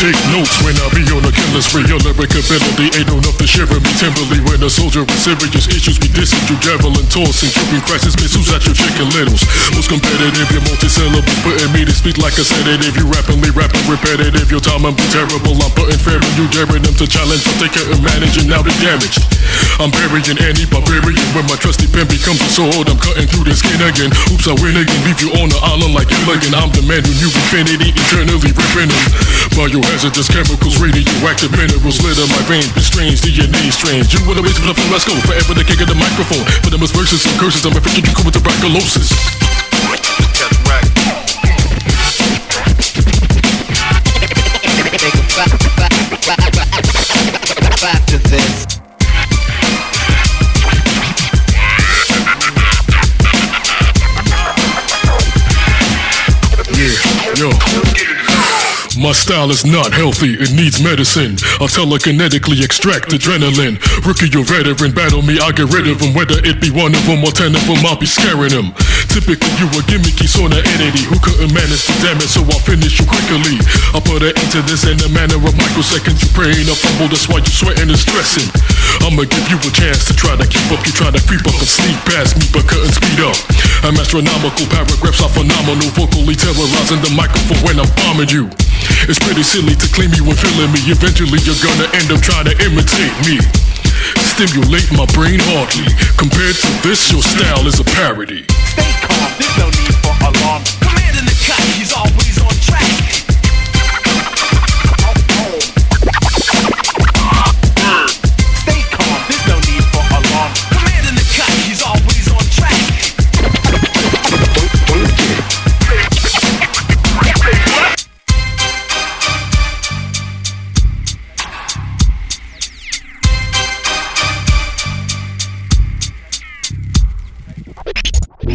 [0.02, 1.86] take notes when I be on a killer spree.
[1.86, 4.42] Your lyric ability ain't enough to shiver me timberly.
[4.42, 8.66] When a soldier with serious issues be dissing you, javelin tossing, keeping crisis missiles at
[8.66, 9.46] your chicken littles.
[9.78, 12.98] Most competitive, your multi-syllables putting me to speak like a sedative.
[12.98, 15.54] You rapidly rapping repetitive, your time be terrible.
[15.62, 18.66] I'm putting fear in you, daring them to challenge, but they couldn't manage and now
[18.66, 19.22] they're damaged.
[19.78, 22.86] I'm burying any barbarian when my trusty pen becomes a sword.
[22.88, 24.10] I'm cutting through the skin again.
[24.30, 25.00] Oops, I win again.
[25.04, 26.54] Leave you on the island like Gilligan.
[26.54, 28.90] I'm the man who knew infinity, eternally them.
[29.52, 32.72] Biohazardous chemicals, radioactive minerals, litter my veins.
[32.72, 34.12] Be strange, DNA strange.
[34.14, 35.14] You will always put up the let's go.
[35.28, 36.44] Forever the king of the microphone.
[36.62, 39.41] For them as verses and curses, I'm infected you come with tuberculosis.
[59.02, 61.34] My style is not healthy, it needs medicine.
[61.58, 63.82] I'll telekinetically extract adrenaline.
[64.06, 66.14] Rookie or veteran, battle me, I'll get rid of them.
[66.14, 68.70] Whether it be one of them or ten of them, I'll be scaring them.
[69.10, 73.02] Typically, you a gimmicky sort of entity who couldn't manage to damage, so I'll finish
[73.02, 73.58] you quickly.
[73.90, 76.22] I'll put an end to this in a matter of microseconds.
[76.22, 78.46] You praying up fumble, that's why you sweating and stressing.
[79.02, 80.78] I'ma give you a chance to try to keep up.
[80.86, 83.34] You try to creep up and sneak past me, but couldn't speed up.
[83.82, 85.90] I'm astronomical, paragraphs are phenomenal.
[85.98, 88.46] Vocally terrorizing the microphone when I'm bombing you.
[89.10, 90.78] It's pretty silly to claim you and feeling me.
[90.86, 93.42] Eventually, you're gonna end up trying to imitate me.
[94.22, 95.90] Stimulate my brain hardly.
[96.16, 98.46] Compared to this, your style is a parody.
[98.46, 99.32] Stay calm,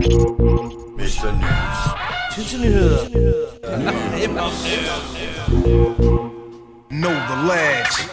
[0.08, 1.32] Mr.
[1.42, 1.80] News.
[2.36, 2.98] Tissenyheder.
[6.90, 8.10] Know the lads.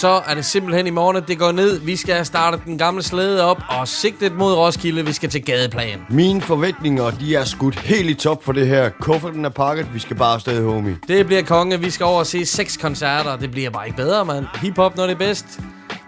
[0.00, 1.80] Så er det simpelthen i morgen, at det går ned.
[1.80, 5.04] Vi skal have startet den gamle slæde op og sigtet mod Roskilde.
[5.04, 6.00] Vi skal til gadeplan.
[6.10, 8.88] Mine forventninger, de er skudt helt i top for det her.
[9.00, 10.98] Kufferten er pakket, vi skal bare afsted, homie.
[11.08, 11.80] Det bliver konge.
[11.80, 13.36] Vi skal over og se seks koncerter.
[13.36, 14.46] Det bliver bare ikke bedre, mand.
[14.54, 15.60] Hip-hop, når det er bedst.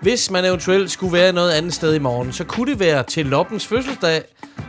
[0.02, 3.26] Hvis man eventuelt skulle være noget andet sted i morgen, så kunne det være til
[3.26, 4.22] Loppens fødselsdag.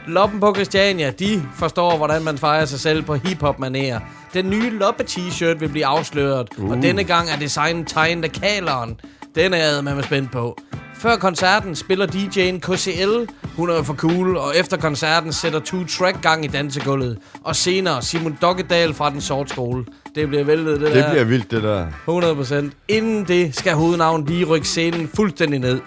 [0.08, 4.00] Loppen på Christiania, de forstår, hvordan man fejrer sig selv på hiphop-manér.
[4.34, 6.70] Den nye Loppe-t-shirt vil blive afsløret, uh.
[6.72, 9.00] og denne gang er designet tegnet af Kaleren.
[9.36, 10.58] Den er jeg med spændt på.
[10.96, 13.34] Før koncerten spiller DJ'en KCL.
[13.56, 17.18] Hun er jo for cool, og efter koncerten sætter Two Track gang i dansegulvet.
[17.44, 19.86] Og senere Simon Dokkedal fra Den Sorte Skole.
[20.16, 21.10] Det bliver væltet, det, Det der.
[21.12, 21.88] bliver vildt, det der.
[22.70, 22.72] 100%.
[22.88, 25.82] Inden det skal hovednavnet lige rykke scenen fuldstændig ned.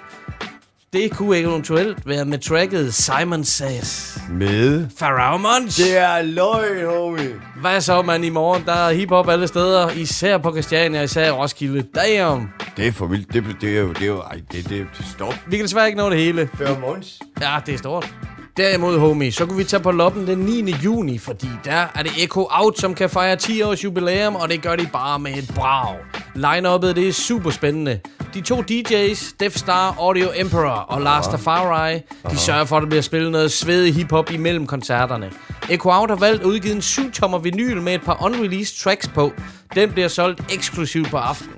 [0.92, 4.18] Det kunne eventuelt være med tracket Simon Says.
[4.30, 4.86] Med?
[4.98, 5.80] Pharrell Monch.
[5.80, 7.34] Det er løgn, homie.
[7.60, 8.24] Hvad så, man?
[8.24, 9.90] I morgen, der er hiphop alle steder.
[9.90, 11.84] Især på Christiania, især i Roskilde.
[11.94, 12.48] Damn.
[12.76, 13.32] Det er for vildt.
[13.32, 13.88] Det, det er jo...
[13.92, 15.34] Det er jo ej, det, det, det stop.
[15.46, 16.48] Vi kan desværre ikke nå det hele.
[16.54, 17.18] Før Mons.
[17.40, 18.14] Ja, det er stort.
[18.56, 20.72] Derimod, homie, så kunne vi tage på loppen den 9.
[20.84, 24.62] juni, fordi der er det Echo Out, som kan fejre 10 års jubilæum, og det
[24.62, 25.96] gør de bare med et brag.
[26.34, 28.00] Line-uppet, det er super spændende.
[28.34, 32.00] De to DJ's, Def Star, Audio Emperor og Lars Tafari,
[32.30, 35.30] de sørger for, at der bliver spillet noget svedig hiphop imellem koncerterne.
[35.70, 39.32] Echo Out har valgt at udgive en 7-tommer vinyl med et par unreleased tracks på.
[39.74, 41.56] Den bliver solgt eksklusivt på aftenen.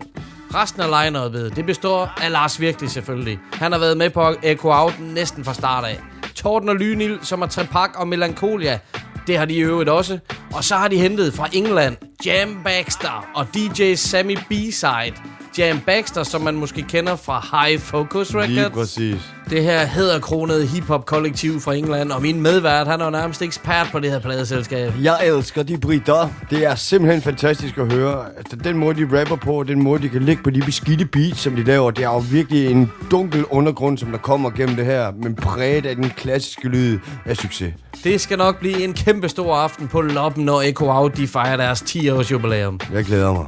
[0.54, 3.38] Resten af line det består af Lars Virkelig selvfølgelig.
[3.52, 6.15] Han har været med på Echo Out næsten fra start af.
[6.46, 8.78] Torden og Lynil, som er Trepak og Melancholia,
[9.26, 10.18] det har de i øvrigt også.
[10.54, 15.14] Og så har de hentet fra England Jam Baxter og DJ Sammy B-Side.
[15.58, 18.48] Jam Baxter, som man måske kender fra High Focus Records.
[18.48, 19.32] Lige præcis.
[19.50, 24.00] Det her hedderkronede hip-hop-kollektiv fra England, og min medvært, han er jo nærmest ekspert på
[24.00, 24.92] det her pladeselskab.
[25.02, 26.28] Jeg elsker de britter.
[26.50, 28.24] Det er simpelthen fantastisk at høre.
[28.36, 31.40] Altså, den måde, de rapper på, den måde, de kan ligge på de beskidte beats,
[31.40, 34.84] som de laver, det er jo virkelig en dunkel undergrund, som der kommer gennem det
[34.86, 37.74] her, men præget af den klassiske lyd af succes.
[38.04, 41.56] Det skal nok blive en kæmpe stor aften på Loppen, når Echo Out de fejrer
[41.56, 42.80] deres 10-års jubilæum.
[42.92, 43.46] Jeg glæder mig.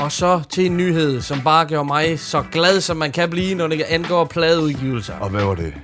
[0.00, 3.54] Og så til en nyhed, som bare gjorde mig så glad, som man kan blive,
[3.54, 5.14] når det angår pladeudgivelser.
[5.20, 5.74] Og hvad var det?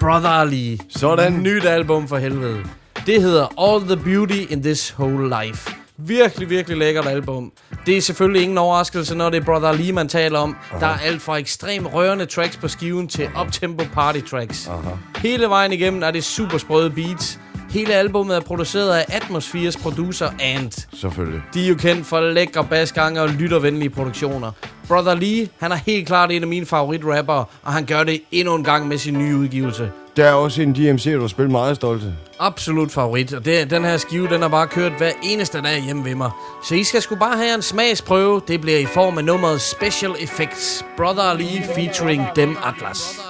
[0.00, 0.80] Brother Ali.
[0.88, 1.42] Sådan.
[1.42, 2.58] Nyt album for helvede.
[3.06, 5.74] Det hedder All the Beauty in This Whole Life.
[5.96, 7.52] Virkelig, virkelig lækkert album.
[7.86, 10.56] Det er selvfølgelig ingen overraskelse, når det er Brother Ali, man taler om.
[10.70, 10.80] Aha.
[10.80, 14.68] Der er alt fra ekstrem rørende tracks på skiven til uptempo party tracks.
[14.68, 14.90] Aha.
[15.16, 17.40] Hele vejen igennem er det super sprøde beats.
[17.70, 20.88] Hele albummet er produceret af Atmospheres producer Ant.
[20.94, 21.42] Selvfølgelig.
[21.54, 24.52] De er jo kendt for lækre basgange og lyttervenlige produktioner.
[24.88, 28.54] Brother Lee, han er helt klart en af mine favoritrapper, og han gør det endnu
[28.54, 29.90] en gang med sin nye udgivelse.
[30.16, 32.14] Der er også en DMC, du har spillet meget stolt til.
[32.38, 36.04] Absolut favorit, og det, den her skive, den har bare kørt hver eneste dag hjemme
[36.04, 36.30] ved mig.
[36.64, 38.40] Så I skal sgu bare have en smagsprøve.
[38.48, 40.84] Det bliver i form af nummeret Special Effects.
[40.96, 43.20] Brother Lee featuring Dem Atlas.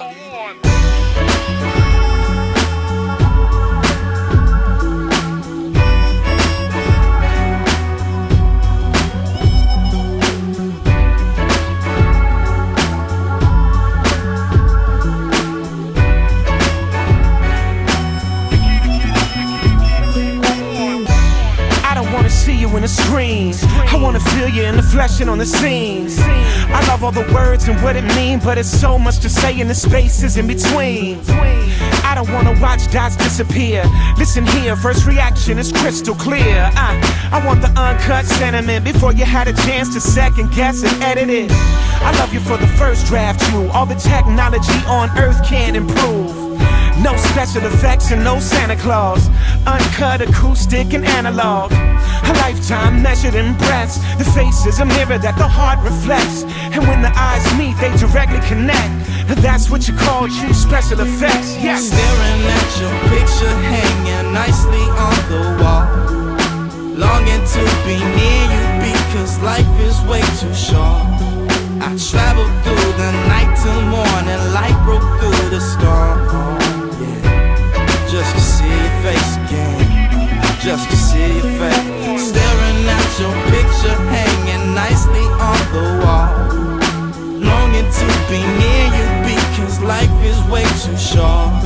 [22.89, 23.53] Screen.
[23.93, 26.17] I wanna feel you in the flesh and on the scenes.
[26.19, 29.59] I love all the words and what it mean, but it's so much to say
[29.59, 31.19] in the spaces in between.
[32.09, 33.83] I don't wanna watch dots disappear.
[34.17, 36.69] Listen here, first reaction is crystal clear.
[36.75, 36.89] I,
[37.31, 41.29] I want the uncut sentiment before you had a chance to second guess and edit
[41.29, 41.51] it.
[41.51, 43.69] I love you for the first draft, you.
[43.69, 46.48] All the technology on earth can't improve.
[47.01, 49.29] No special effects and no Santa Claus.
[49.65, 51.71] Uncut, acoustic, and analog.
[51.71, 53.97] A lifetime measured in breaths.
[54.17, 56.43] The face is a mirror that the heart reflects.
[56.75, 58.91] And when the eyes meet, they directly connect.
[59.31, 61.55] And That's what you call true special effects.
[61.63, 61.87] Yes.
[61.87, 65.87] Staring at your picture hanging nicely on the wall.
[66.99, 71.07] Longing to be near you because life is way too short.
[71.79, 76.68] I traveled through the night till morning, light broke through the storm.
[78.19, 79.79] Just to see your face again,
[80.59, 82.27] just to see your face.
[82.27, 86.27] Staring at your picture hanging nicely on the wall.
[87.39, 91.63] Longing to be near you because life is way too short.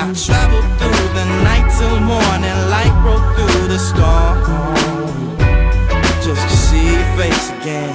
[0.00, 4.40] I traveled through the night till morning, light broke through the storm.
[6.24, 7.92] Just to see your face again.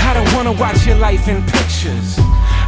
[0.00, 2.18] I don't wanna watch your life in pictures.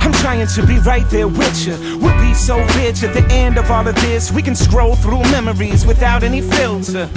[0.07, 1.75] I'm trying to be right there with you.
[1.99, 4.31] We'll be so rich at the end of all of this.
[4.31, 7.11] We can scroll through memories without any filter.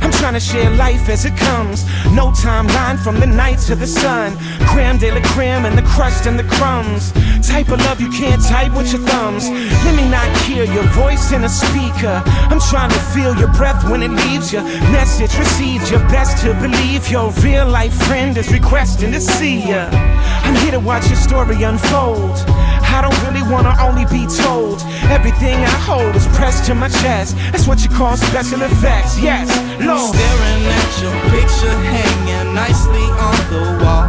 [0.00, 1.84] I'm trying to share life as it comes.
[2.14, 4.38] No timeline from the night to the sun.
[4.68, 7.12] Creme de la creme and the crust and the crumbs.
[7.46, 9.50] Type of love you can't type with your thumbs.
[9.84, 12.22] Let me not hear your voice in a speaker.
[12.24, 14.62] I'm trying to feel your breath when it leaves you.
[14.92, 19.90] Message received, your best to believe your real life friend is requesting to see ya.
[20.42, 22.29] I'm here to watch your story unfold.
[22.36, 22.50] Told.
[22.82, 24.82] I don't really wanna only be told.
[25.10, 27.36] Everything I hold is pressed to my chest.
[27.52, 29.18] That's what you call special effects.
[29.18, 29.48] Yes,
[29.80, 30.14] Lord.
[30.14, 34.08] Staring at your picture hanging nicely on the wall.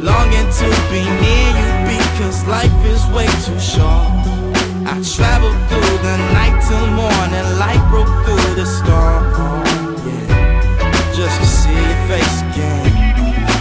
[0.00, 4.12] Longing to be near you because life is way too short.
[4.86, 9.24] I traveled through the night till morning, light broke through the storm.
[10.06, 12.93] Yeah, just to see your face again,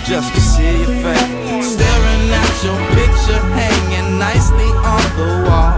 [0.05, 1.73] just to see your face.
[1.73, 5.75] Staring at your picture hanging nicely on the wall.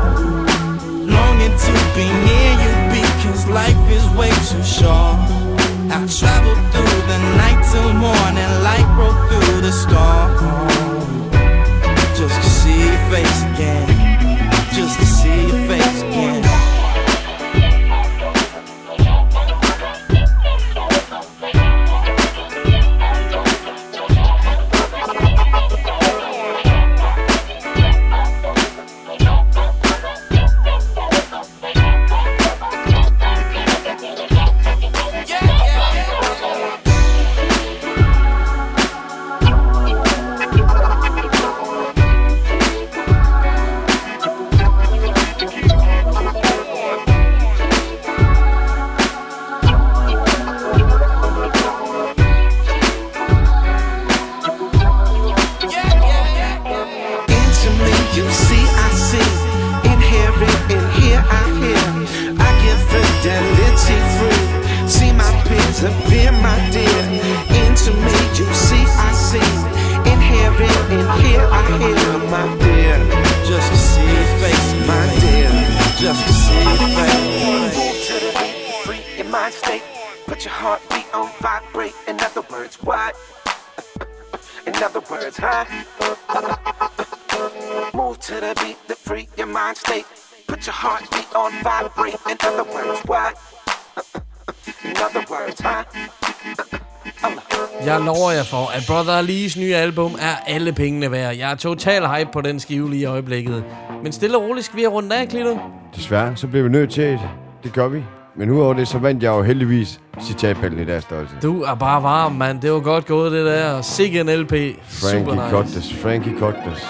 [1.05, 5.19] Longing to be near you because life is way too short.
[5.93, 10.31] I traveled through the night till morning, light broke through the storm.
[12.17, 13.87] Just to see your face again,
[14.73, 16.34] just to see your face again.
[65.85, 67.03] Peers appear, my dear.
[67.63, 69.51] Into me, you see, I see.
[70.09, 72.97] Inherent in here, I hear, my dear.
[73.45, 75.49] Just to see your face, my dear.
[75.97, 77.75] Just to see your face.
[77.77, 79.83] Move to the beat, free your mind state.
[80.25, 81.95] Put your heartbeat on vibrate.
[82.07, 83.15] In other words, what?
[84.65, 85.65] In other words, huh?
[87.93, 90.05] Move to the beat to free your mind state.
[90.47, 92.17] Put your heartbeat on vibrate.
[92.29, 93.37] In other words, what?
[97.85, 101.35] Jeg lover jer for, at Brother Lees nye album er alle pengene værd.
[101.35, 103.63] Jeg er total hype på den skive lige i øjeblikket.
[104.03, 105.59] Men stille og roligt skal vi have rundt af, Klito.
[105.95, 107.19] Desværre, så bliver vi nødt til det.
[107.63, 108.03] Det gør vi.
[108.35, 111.35] Men udover det, så vandt jeg jo heldigvis citatpælden i deres størrelse.
[111.41, 112.61] Du er bare varm, mand.
[112.61, 113.81] Det var godt gået, det der.
[113.81, 114.51] Sikke en LP.
[114.89, 115.49] Super Frankie nice.
[115.49, 116.85] Cutlass, Frankie Cutlass.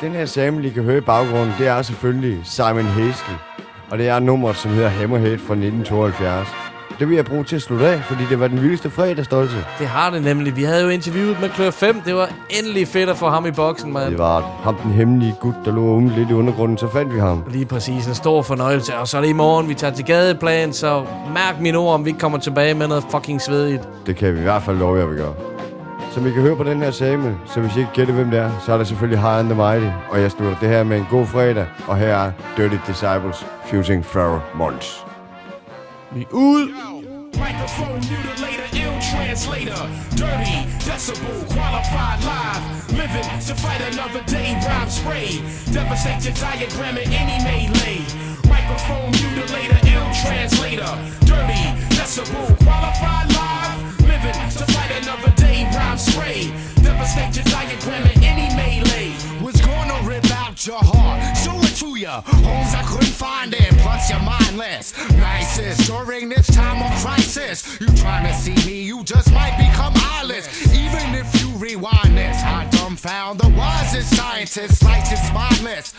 [0.00, 3.30] Den her sample, I kan høre i baggrunden, det er selvfølgelig Simon Hasty.
[3.90, 6.69] Og det er nummeret, som hedder Hammerhead fra 1972.
[7.00, 9.54] Det vil jeg bruge til at slutte af, fordi det var den vildeste fredag, Stolte.
[9.78, 10.56] Det har det nemlig.
[10.56, 12.00] Vi havde jo interviewet med Klør 5.
[12.00, 14.10] Det var endelig fedt at få ham i boksen, mand.
[14.10, 17.20] Det var ham, den hemmelige gut, der lå unge lidt i undergrunden, så fandt vi
[17.20, 17.44] ham.
[17.50, 18.06] Lige præcis.
[18.06, 18.96] En stor fornøjelse.
[18.96, 22.04] Og så er det i morgen, vi tager til gadeplan, så mærk mine ord, om
[22.04, 23.88] vi ikke kommer tilbage med noget fucking svedigt.
[24.06, 25.34] Det kan vi i hvert fald love, jeg vil gøre.
[26.12, 28.38] Som I kan høre på den her sample, så hvis I ikke gætter, hvem det
[28.38, 29.86] er, så er der selvfølgelig High and the Mighty.
[30.10, 31.66] Og jeg slutter det her med en god fredag.
[31.86, 35.09] Og her er Dirty Disciples, Fusing Pharaoh Mons.
[36.14, 36.68] Vi er ud!
[37.38, 39.82] Microphone mutilator, ill translator,
[40.18, 42.62] dirty, decibel, qualified live,
[43.00, 45.38] living to fight another day, rhyme spray,
[45.72, 48.02] devastate your diagram in any melee.
[48.54, 50.92] Microphone mutilator, ill translator,
[51.30, 51.62] dirty,
[51.94, 53.78] decibel, qualified live,
[54.10, 56.50] living to fight another day, rhyme spray,
[56.82, 58.19] devastate your diagram in
[62.10, 62.22] ya.
[62.26, 64.84] Homes I couldn't find it, plus you're mindless.
[65.16, 67.80] Nicest during this time of crisis.
[67.80, 70.44] You trying to see me, you just might become eyeless.
[70.72, 75.94] Even if you rewind this, I dumbfound the wisest scientists, lights is spineless.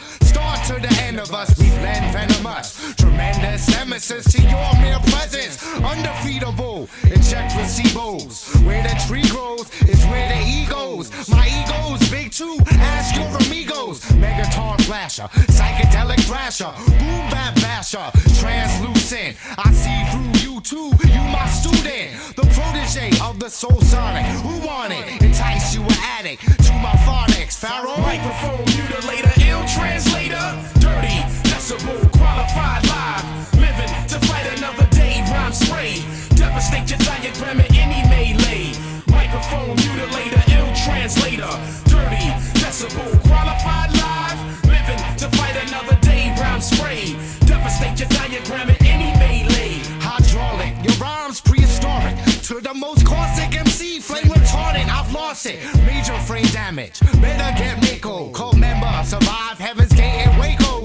[0.72, 2.96] To the end of us, we blend venomous.
[2.96, 5.62] Tremendous nemesis to your mere presence.
[5.84, 8.64] Undefeatable, inject placebos.
[8.66, 11.12] Where the tree grows is where the egos.
[11.28, 14.00] My ego's big too, ask your amigos.
[14.12, 19.36] Megaton flasher, psychedelic thrasher, boom bap basher, translucent.
[19.58, 22.36] I see through you too, you my student.
[22.36, 24.26] The protege of the soul sonic.
[24.46, 25.22] Who want it?
[25.22, 27.58] Entice you an addict to my phonics.
[27.60, 27.98] Pharaoh.
[28.02, 31.18] Microphone mutilator, ill translator, dirty,
[31.50, 33.26] decibel, qualified live,
[33.56, 36.04] living to fight another day, rhyme spray,
[36.36, 38.72] devastate your diagram in any melee.
[39.08, 41.52] Microphone mutilator, ill translator,
[41.92, 42.28] dirty,
[42.60, 47.16] decibel, qualified live, living to fight another day, rhyme spray,
[47.46, 49.80] devastate your diagram in any melee.
[50.00, 52.16] Hydraulic, your rhymes prehistoric.
[52.44, 55.60] To the most caustic MC, flame retardant, I've lost it.
[55.86, 58.30] Major frame damage, better get Mako.
[58.32, 59.51] Cult member, survive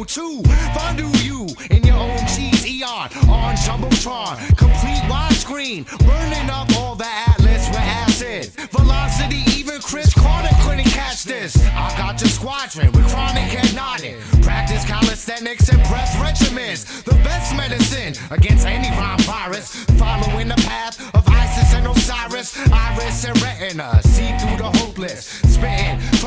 [0.06, 0.16] and.
[0.16, 0.42] Two,
[0.74, 4.36] fondue you in your own cheese eon on Jumbotron.
[4.56, 8.46] Complete widescreen, burning up all the atlas with acid.
[8.70, 11.56] Velocity, even Chris Carter couldn't catch this.
[11.68, 14.20] I got your squadron with chronic head nodding.
[14.42, 17.02] Practice calisthenics and breath regimens.
[17.04, 19.74] The best medicine against any rhyme virus.
[19.98, 22.56] Following the path of Isis and Osiris.
[22.70, 24.02] Iris and retina.
[24.02, 25.45] See through the hopeless.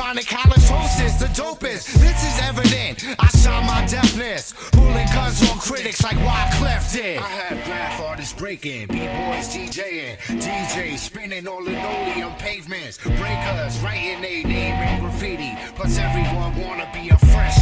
[0.00, 1.92] Chronic halitosis, the dopest.
[2.00, 3.04] This is evident.
[3.18, 4.54] I shine my deafness.
[4.72, 7.18] Pulling guns on critics like Wyclef did.
[7.18, 14.42] I have graph artists breaking, b-boys DJing, DJs spinning all linoleum pavements, breakers writing their
[14.42, 15.52] name in graffiti.
[15.74, 17.60] Plus everyone wanna be a fresh.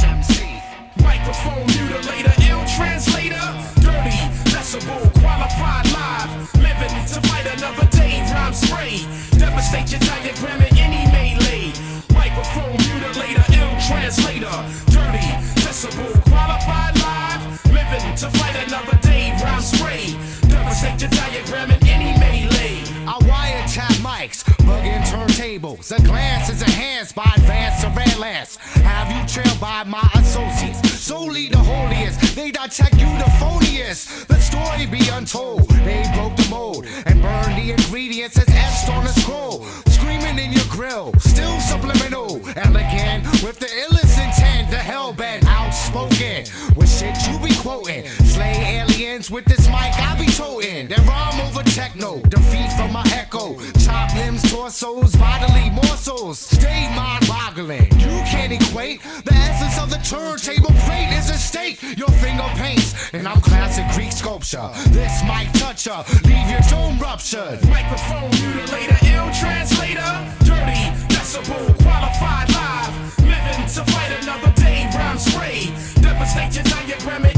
[1.03, 3.45] Microphone mutilator, ill translator.
[3.81, 4.19] Dirty,
[4.51, 6.31] decibel, qualified live.
[6.57, 9.05] Living to fight another day, rhyme spray.
[9.39, 11.73] Devastate your diagram in any melee.
[12.13, 14.57] Microphone mutilator, ill translator.
[14.91, 15.29] Dirty,
[15.63, 17.43] decibel, qualified live.
[17.67, 20.17] Living to fight another day, rhyme spray.
[20.49, 22.83] Devastate your diagram in any melee.
[23.07, 25.91] I wiretap mics, bugging turntables.
[25.97, 28.57] A glance is enhanced by advanced surveillance.
[28.57, 30.88] Have you trailed by my associates?
[30.99, 34.27] Solely the holiest, they detect you the phoniest.
[34.27, 35.69] The story be untold.
[35.71, 39.65] They broke the mold and burned the ingredients as etched on a scroll.
[39.87, 44.71] Screaming in your grill, still subliminal, elegant with the illest intent.
[44.71, 46.45] The hellbent, outspoken
[46.77, 48.05] with shit you be quoting.
[48.39, 50.87] Slay aliens with this mic, I be toting.
[50.87, 53.59] They're rhyme over techno, defeat from my echo.
[53.83, 56.39] Top limbs, torsos, bodily morsels.
[56.39, 57.91] Stay mind boggling.
[57.99, 61.83] You can't equate the essence of the turntable plate is at stake.
[61.99, 64.71] Your finger paints, and I'm classic Greek sculpture.
[64.91, 67.59] This mic toucher, leave your tone ruptured.
[67.69, 70.15] Microphone mutilator, ill translator.
[70.47, 70.79] Dirty,
[71.11, 73.19] decibel, qualified live.
[73.19, 75.75] Living to fight another day, rhyme spray.
[76.01, 77.38] Devastation diagram, it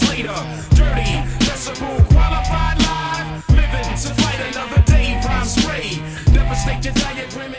[0.00, 0.34] minutes later.
[0.74, 1.10] Dirty,
[1.44, 3.48] decibel, qualified live.
[3.48, 6.02] Living to fight another day, rhyme spray.
[6.32, 7.54] Devastate your diagram